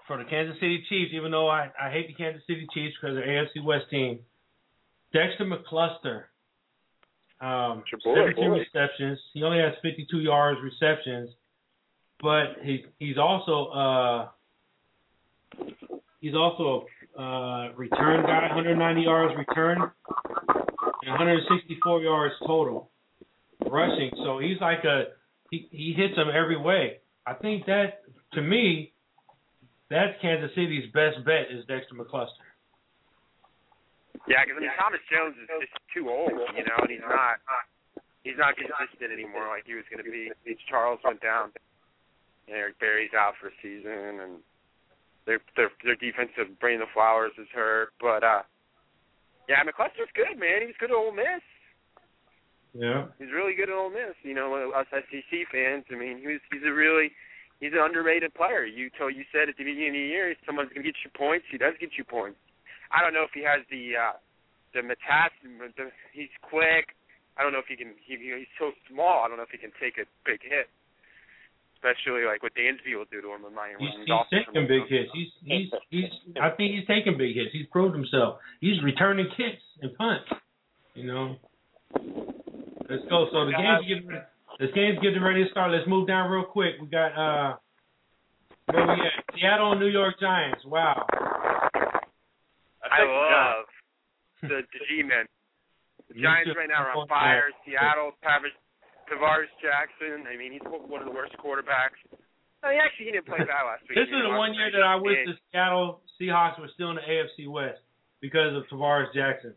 [0.06, 3.16] for the Kansas City Chiefs, even though I, I hate the Kansas City Chiefs because
[3.16, 4.20] they're AFC West team.
[5.12, 6.24] Dexter McCluster.
[7.40, 8.58] Um, boy, 17 boy.
[8.58, 9.18] receptions.
[9.32, 11.30] He only has 52 yards receptions,
[12.20, 14.28] but he he's also uh
[16.20, 16.86] he's also
[17.18, 19.78] a uh, return guy, 190 yards return
[21.02, 22.90] and 164 yards total
[23.70, 24.10] rushing.
[24.24, 25.04] So he's like a
[25.50, 26.98] he he hits them every way.
[27.26, 28.02] I think that
[28.34, 28.93] to me,
[29.90, 32.44] that's Kansas City's best bet is Dexter McCluster.
[34.24, 37.42] Yeah, because I mean Thomas Jones is just too old, you know, and he's not
[38.24, 40.32] he's not consistent anymore like he was going to be.
[40.68, 41.52] Charles went down,
[42.48, 44.40] and Eric Berry's out for a season, and
[45.26, 48.42] their their their defensive Brandon Flowers is hurt, but uh,
[49.48, 50.64] yeah, McCluster's good, man.
[50.64, 51.44] He was good at Ole Miss.
[52.74, 53.06] Yeah.
[53.20, 54.16] He's really good at Ole Miss.
[54.22, 55.84] You know, us SEC fans.
[55.92, 57.12] I mean, he was he's a really
[57.64, 58.68] he's an underrated player.
[58.68, 61.48] You told you said at the beginning of the year someone's gonna get you points.
[61.48, 62.36] He does get you points.
[62.92, 64.20] I don't know if he has the uh
[64.76, 65.72] the metastasis.
[65.80, 66.92] The, he's quick.
[67.40, 67.96] I don't know if he can.
[68.04, 69.24] He, he's so small.
[69.24, 70.68] I don't know if he can take a big hit,
[71.80, 73.72] especially like what Dansby will do to him in my.
[73.80, 75.08] He's, he's taking big hits.
[75.16, 76.10] He's he's he's.
[76.36, 77.50] I think he's taking big hits.
[77.56, 78.44] He's proved himself.
[78.60, 80.28] He's returning kicks and punts.
[80.92, 81.40] You know.
[82.84, 83.26] Let's go.
[83.32, 84.28] So the game's getting ready.
[84.60, 85.72] This game's getting ready to start.
[85.72, 86.74] Let's move down real quick.
[86.80, 87.56] We got uh,
[88.70, 89.24] where we at?
[89.34, 90.64] Seattle and New York Giants.
[90.64, 91.06] Wow.
[92.84, 93.66] I love
[94.42, 95.26] the, the G-men.
[96.08, 97.50] The Giants right now are on fire.
[97.66, 98.54] Seattle, Tavis,
[99.10, 100.24] Tarvaris Jackson.
[100.30, 101.98] I mean, he's one of the worst quarterbacks.
[102.62, 103.98] I mean, actually, he didn't play bad last week.
[103.98, 107.02] This is the one year that I wish the Seattle Seahawks were still in the
[107.02, 107.80] AFC West
[108.20, 109.54] because of Tarvaris Jackson.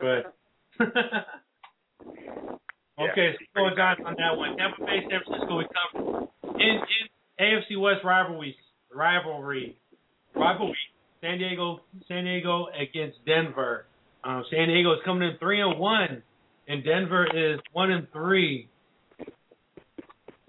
[0.00, 0.34] But
[3.10, 4.56] okay, so going on on that one.
[4.56, 6.28] Tampa Bay, San Francisco, we covered.
[6.60, 7.08] In, in
[7.40, 8.54] AFC West rivalries,
[8.94, 9.78] rivalry,
[10.34, 10.76] rivalry.
[11.20, 13.86] San Diego, San Diego against Denver.
[14.24, 16.22] Um, San Diego is coming in three and one,
[16.68, 18.68] and Denver is one and three.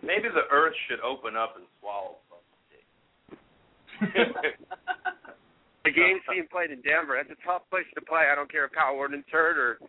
[0.01, 2.43] Maybe the earth should open up and swallow something.
[5.85, 7.19] the game's being played in Denver.
[7.19, 8.27] That's a tough place to play.
[8.31, 9.79] I don't care if Kyle Orton's hurt or,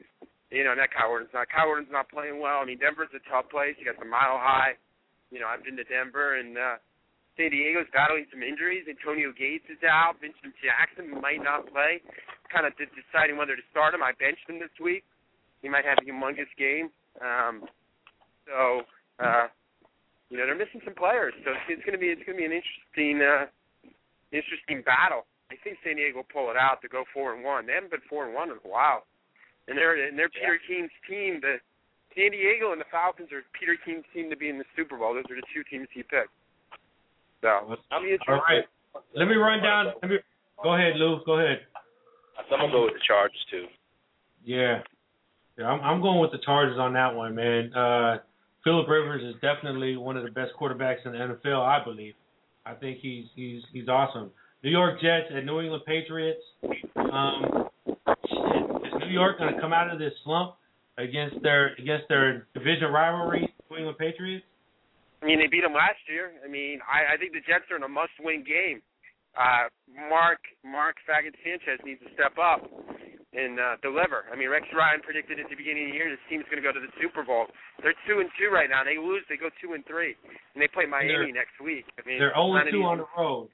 [0.55, 1.51] you know, not Kyle not.
[1.51, 2.63] Kyle not playing well.
[2.63, 3.75] I mean, Denver's a tough place.
[3.79, 4.79] You got the Mile High.
[5.35, 6.79] You know, I've been to Denver and uh,
[7.35, 8.87] San Diego's battling some injuries.
[8.87, 10.23] Antonio Gates is out.
[10.23, 11.99] Vincent Jackson might not play.
[12.55, 14.03] Kind of deciding whether to start him.
[14.07, 15.03] I benched him this week.
[15.63, 16.95] He might have a humongous game.
[17.19, 17.67] Um,
[18.47, 18.87] so,
[19.19, 19.51] uh,
[20.31, 21.35] you know, they're missing some players.
[21.43, 23.51] So it's, it's going to be it's going to be an interesting uh,
[24.31, 25.27] interesting battle.
[25.51, 27.67] I think San Diego will pull it out to go four and one.
[27.67, 29.07] They haven't been four and one in a while,
[29.69, 31.41] and they're and they're Peter King's team.
[31.41, 31.57] The
[32.15, 35.15] San Diego and the Falcons are Peter King's team to be in the Super Bowl.
[35.15, 36.33] Those are the two teams he picked.
[37.43, 38.65] So all right,
[39.15, 39.93] let me run down.
[40.01, 40.19] Let me
[40.63, 41.21] go ahead, Lou.
[41.27, 41.61] Go ahead.
[42.39, 43.67] I'm gonna go with the Chargers too.
[44.45, 44.81] Yeah,
[45.59, 47.73] yeah, I'm, I'm going with the Chargers on that one, man.
[47.75, 48.19] Uh,
[48.65, 52.15] Philip Rivers is definitely one of the best quarterbacks in the NFL, I believe.
[52.65, 54.31] I think he's he's he's awesome.
[54.63, 56.41] New York Jets and New England Patriots.
[56.97, 57.74] Um, shit, is
[59.07, 60.57] New York going to come out of this slump
[60.99, 64.45] against their against their division rivalry, New England Patriots?
[65.23, 66.33] I mean, they beat them last year.
[66.45, 68.85] I mean, I, I think the Jets are in a must-win game.
[69.35, 69.73] Uh,
[70.09, 72.63] Mark Mark Faggot Sanchez needs to step up
[73.35, 74.31] and uh, deliver.
[74.31, 76.67] I mean, Rex Ryan predicted at the beginning of the year this team's going to
[76.67, 77.51] go to the Super Bowl.
[77.83, 78.87] They're two and two right now.
[78.87, 80.15] They lose, they go two and three,
[80.55, 81.89] and they play Miami They're- next week.
[81.99, 83.49] I mean, They're 0 it's not an 2 easy- on the road.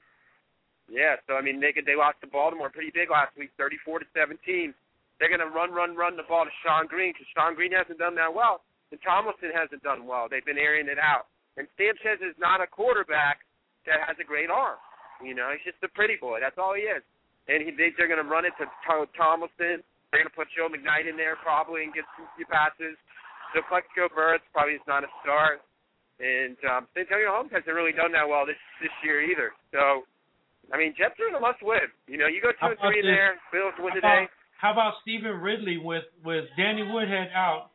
[0.91, 4.03] Yeah, so I mean, they could- they lost to Baltimore pretty big last week, 34
[4.03, 4.75] to 17.
[5.21, 8.01] They're going to run, run, run the ball to Shonn Greene because Shonn Greene hasn't
[8.01, 10.25] done that well, and Tomlinson hasn't done well.
[10.25, 11.29] They've been airing it out,
[11.61, 13.45] and Sanchez is not a quarterback
[13.85, 14.81] that has a great arm.
[15.21, 16.41] You know, he's just a pretty boy.
[16.41, 17.05] That's all he is.
[17.45, 19.85] And he, they, they're going to run it to Tom- Tomlinson.
[20.09, 22.97] They're going to put Joe McKnight in there probably and get some few passes.
[23.53, 25.61] So Plaxico Burress probably is not a start.
[26.21, 29.53] And um, Santonio Holmes hasn't really done that well this this year either.
[29.73, 30.05] So,
[30.69, 31.89] I mean, Jets are in a must win.
[32.05, 33.09] You know, you go two and three this?
[33.09, 34.29] there, Bills win today.
[34.29, 37.73] about, how about Stevan Ridley with with Danny Woodhead out?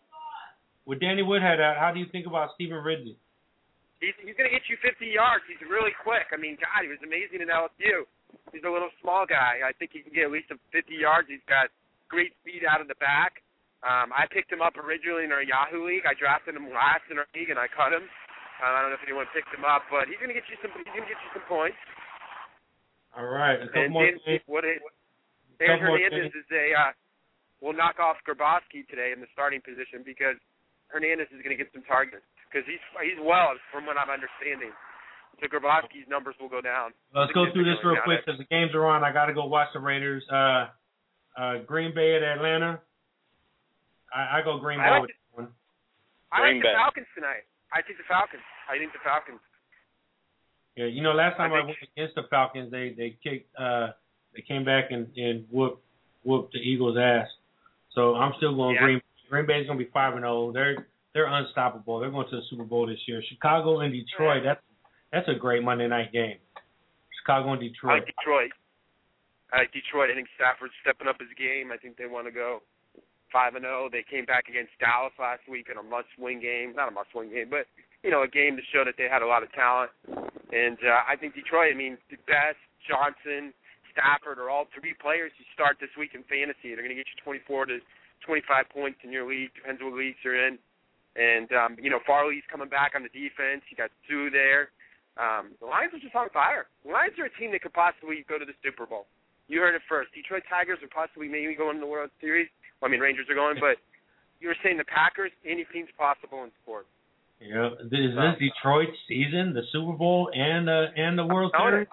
[0.86, 3.18] With Danny Woodhead out, how do you think about Stevan Ridley?
[3.98, 5.42] He's he's going to get you 50 yards.
[5.50, 6.30] He's really quick.
[6.30, 8.06] I mean, God, he was amazing at LSU.
[8.54, 9.66] He's a little small guy.
[9.66, 11.26] I think he can get at least 50 yards.
[11.26, 11.74] He's got
[12.06, 13.42] great speed out of the back.
[13.82, 16.06] Um, I picked him up originally in our Yahoo league.
[16.06, 18.06] I drafted him last in our league, and I cut him.
[18.62, 20.56] Uh, I don't know if anyone picked him up, but he's going to get you
[20.62, 20.70] some.
[20.76, 21.76] He's going to get you some points.
[23.16, 24.44] All right, a couple And more things.
[24.46, 24.64] what
[25.60, 26.92] it, Couple Dan Hernandez is a uh,
[27.60, 30.36] will knock off Gronkowski today in the starting position because
[30.88, 34.72] Hernandez is going to get some targets because he's he's well from what I'm understanding.
[35.40, 36.96] So Gronkowski's numbers will go down.
[37.12, 39.04] Let's go through this real quick because the games are on.
[39.04, 40.24] I got to go watch the Raiders.
[40.32, 40.72] Uh,
[41.36, 42.80] uh, Green Bay at Atlanta.
[44.08, 45.48] I, I go Green I Bay like with this one.
[46.32, 47.44] I like the Falcons tonight.
[47.68, 48.46] I think the Falcons.
[48.64, 49.42] I think the Falcons.
[50.76, 53.96] Yeah, you know, last time I, I went against the Falcons, they they kicked, uh,
[54.36, 55.82] they came back and and whooped
[56.24, 57.28] whooped the Eagles' ass.
[57.94, 58.82] So I'm still going Yeah.
[58.82, 59.00] Green.
[59.30, 60.52] Green Bay's gonna be five and zero.
[60.52, 61.98] They're they're unstoppable.
[61.98, 63.22] They're going to the Super Bowl this year.
[63.28, 64.42] Chicago and Detroit.
[64.44, 64.60] That's
[65.12, 66.36] that's a great Monday night game.
[67.22, 67.92] Chicago and I Detroit.
[68.02, 68.50] like Detroit.
[69.52, 70.10] I like Detroit.
[70.10, 71.72] I think Stafford's stepping up his game.
[71.72, 72.62] I think they want to go
[73.32, 73.88] five and zero.
[73.90, 76.74] They came back against Dallas last week in a must-win game.
[76.74, 77.66] Not a must-win game, but
[78.04, 79.90] you know, a game to show that they had a lot of talent.
[80.52, 81.72] And uh, I think Detroit.
[81.72, 83.50] I mean, the best Johnson,
[83.96, 86.76] Stafford are all three players you start this week in fantasy.
[86.76, 87.76] They're going to get you 24 to
[88.28, 89.56] 25 points in your league.
[89.56, 90.60] Depends what leagues you're in.
[91.16, 93.64] And um, you know, Fairley's coming back on the defense.
[93.72, 94.68] You got Suh there.
[95.16, 96.68] Um, the Lions are just on fire.
[96.84, 99.08] The Lions are a team that could possibly go to the Super Bowl.
[99.48, 100.12] You heard it first.
[100.12, 102.52] Detroit Tigers are possibly maybe going to the World Series.
[102.80, 103.80] Well, I mean, Rangers are going, but
[104.44, 105.32] you were saying the Packers.
[105.48, 106.92] Anything's possible in sports.
[107.40, 111.88] Yeah, is this Detroit season, the Super Bowl and uh, and the World Series?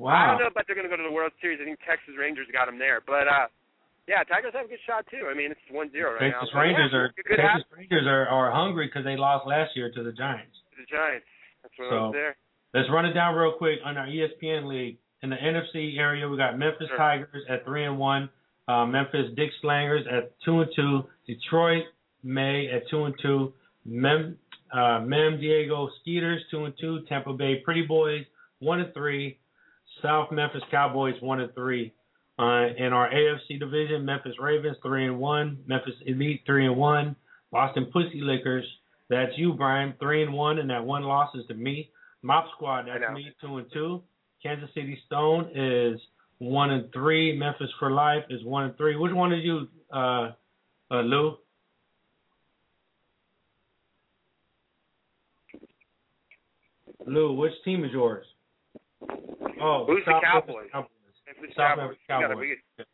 [0.00, 1.60] Don't I don't know if they're going to go to the World Series.
[1.60, 3.46] I think Texas Rangers got them there, but uh,
[4.08, 5.28] yeah, Tigers have a good shot too.
[5.30, 6.60] I mean, it's one zero right Texas now.
[6.60, 7.78] Rangers yeah, are Texas happen.
[7.78, 10.56] Rangers are, are hungry because they lost last year to the Giants.
[10.74, 11.26] The Giants.
[11.62, 12.36] That's what I So- was there.
[12.72, 14.96] Let's run it down real quick on our ESPN league.
[15.22, 16.96] In the NFC area, we got Memphis Sure.
[16.96, 18.30] Tigers at three and one,
[18.68, 21.84] uh, Memphis Dick Slangers at two and two, Detroit
[22.22, 23.52] May at two and two,
[23.84, 24.38] Mem
[24.72, 28.24] uh, Mem Diego Skeeters two and two, Tampa Bay Pretty Boys
[28.60, 29.38] one and three,
[30.02, 31.92] South Memphis Cowboys one and three.
[32.38, 37.14] Uh, in our AFC division, Memphis Ravens three and one, Memphis Elite three and one,
[37.52, 38.64] Boston Pussy Lickers.
[39.10, 41.90] That's you, Brian, three and one, and that one loss is to me.
[42.22, 44.02] Mop Squad, that's me, two and two.
[44.42, 46.00] Kansas City Stone is
[46.38, 47.36] one and three.
[47.36, 48.96] Memphis for Life is one and three.
[48.96, 50.30] Which one is you, uh,
[50.90, 51.36] uh, Lou?
[57.06, 58.24] Lou, which team is yours?
[59.62, 60.68] Oh, Who's the Memphis Cowboys?
[60.72, 60.88] Cowboys.
[61.26, 61.78] Memphis Cowboys.
[61.78, 62.48] Memphis You gotta Cowboys.
[62.78, 62.84] be-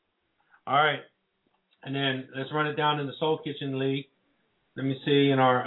[0.66, 1.00] All right.
[1.84, 4.06] And then let's run it down in the Soul Kitchen League.
[4.76, 5.62] Let me see in our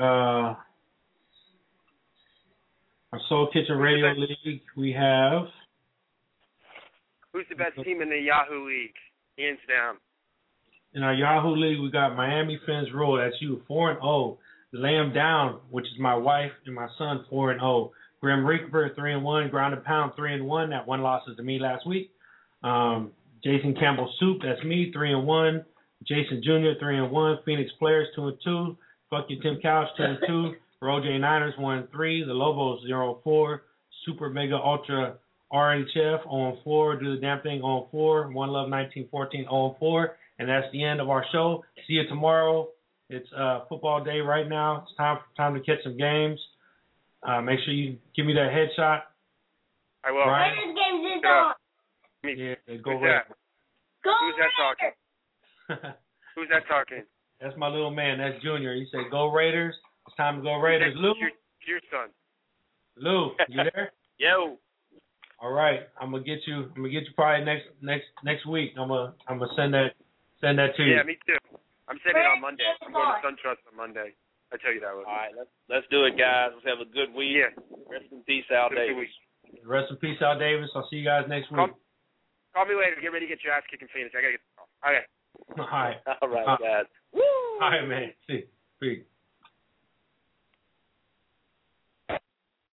[0.52, 0.56] uh
[3.14, 5.48] our Soul Kitchen Radio League we have
[7.34, 8.94] Who's the best team in the Yahoo League?
[9.38, 9.96] Hands down.
[10.94, 14.38] in our Yahoo League we got Miami Fins Rule, that's you, four and oh.
[14.72, 17.92] Lamb Down, which is my wife and my son, four and oh.
[18.22, 20.70] Grim Reaper three and one, Ground and Pound three and one.
[20.72, 22.11] That one loss is to me last week.
[22.63, 23.11] Um,
[23.43, 25.65] Jason Campbell Soup, that's me, three and one.
[26.07, 26.80] Jason Jr.
[26.80, 27.38] three and one.
[27.45, 28.78] Phoenix Players two and two.
[29.09, 30.53] Fuck you, Tim Couch two and two.
[30.82, 32.24] Roll J Niners one and three.
[32.24, 33.63] The Lobos zero and four.
[34.05, 35.15] Super Mega Ultra
[35.51, 36.97] RHF on four.
[36.99, 38.28] Do the damn thing on four.
[38.32, 40.17] One Love 1914 on four.
[40.38, 41.65] And that's the end of our show.
[41.88, 42.70] See you tomorrow.
[43.09, 44.84] It's uh, football day right now.
[44.88, 46.39] It's time time to catch some games.
[47.24, 49.01] Uh, make sure you give me that headshot.
[50.03, 50.24] I will.
[50.24, 50.55] Brian?
[50.55, 51.30] Raiders games is Yeah.
[51.30, 51.55] on.
[52.24, 53.24] Yeah, go Who's Raiders.
[53.28, 53.38] that?
[54.03, 54.93] Go Who's that talking?
[56.36, 57.03] Who's that talking?
[57.41, 58.17] That's my little man.
[58.20, 58.74] That's Junior.
[58.76, 59.76] He said, "Go Raiders."
[60.07, 60.93] It's time to go Raiders.
[60.97, 61.30] Lou, Your,
[61.67, 62.09] your son.
[62.97, 63.91] Lou, you there?
[64.17, 64.57] Yo.
[65.41, 66.63] All right, I'm gonna get you.
[66.76, 68.72] I'm gonna get you probably next next next week.
[68.78, 69.95] I'm gonna I'm gonna send that
[70.41, 70.95] send that to you.
[70.95, 71.38] Yeah, me too.
[71.88, 72.63] I'm sending it on Monday.
[72.86, 74.13] I'm going to SunTrust on Monday.
[74.52, 74.91] I tell you that.
[74.93, 76.52] All right, let's let's do it, guys.
[76.58, 77.38] Let's have a good week.
[77.38, 77.54] Yeah.
[77.89, 79.06] Rest in peace, Al Have good Davis.
[79.06, 79.62] week.
[79.66, 80.70] Rest in peace, Al Davis.
[80.76, 81.58] I'll see you guys next week.
[81.58, 81.78] Call,
[82.54, 82.97] call me later.
[83.02, 84.18] Get ready to get your ass kicked kicking fantasy.
[84.18, 84.45] I gotta get.
[84.86, 85.04] Okay.
[85.62, 85.97] All right.
[86.22, 86.86] All right, Uh, guys.
[87.61, 88.10] All right, man.
[88.28, 88.45] See.
[88.82, 89.03] Peace.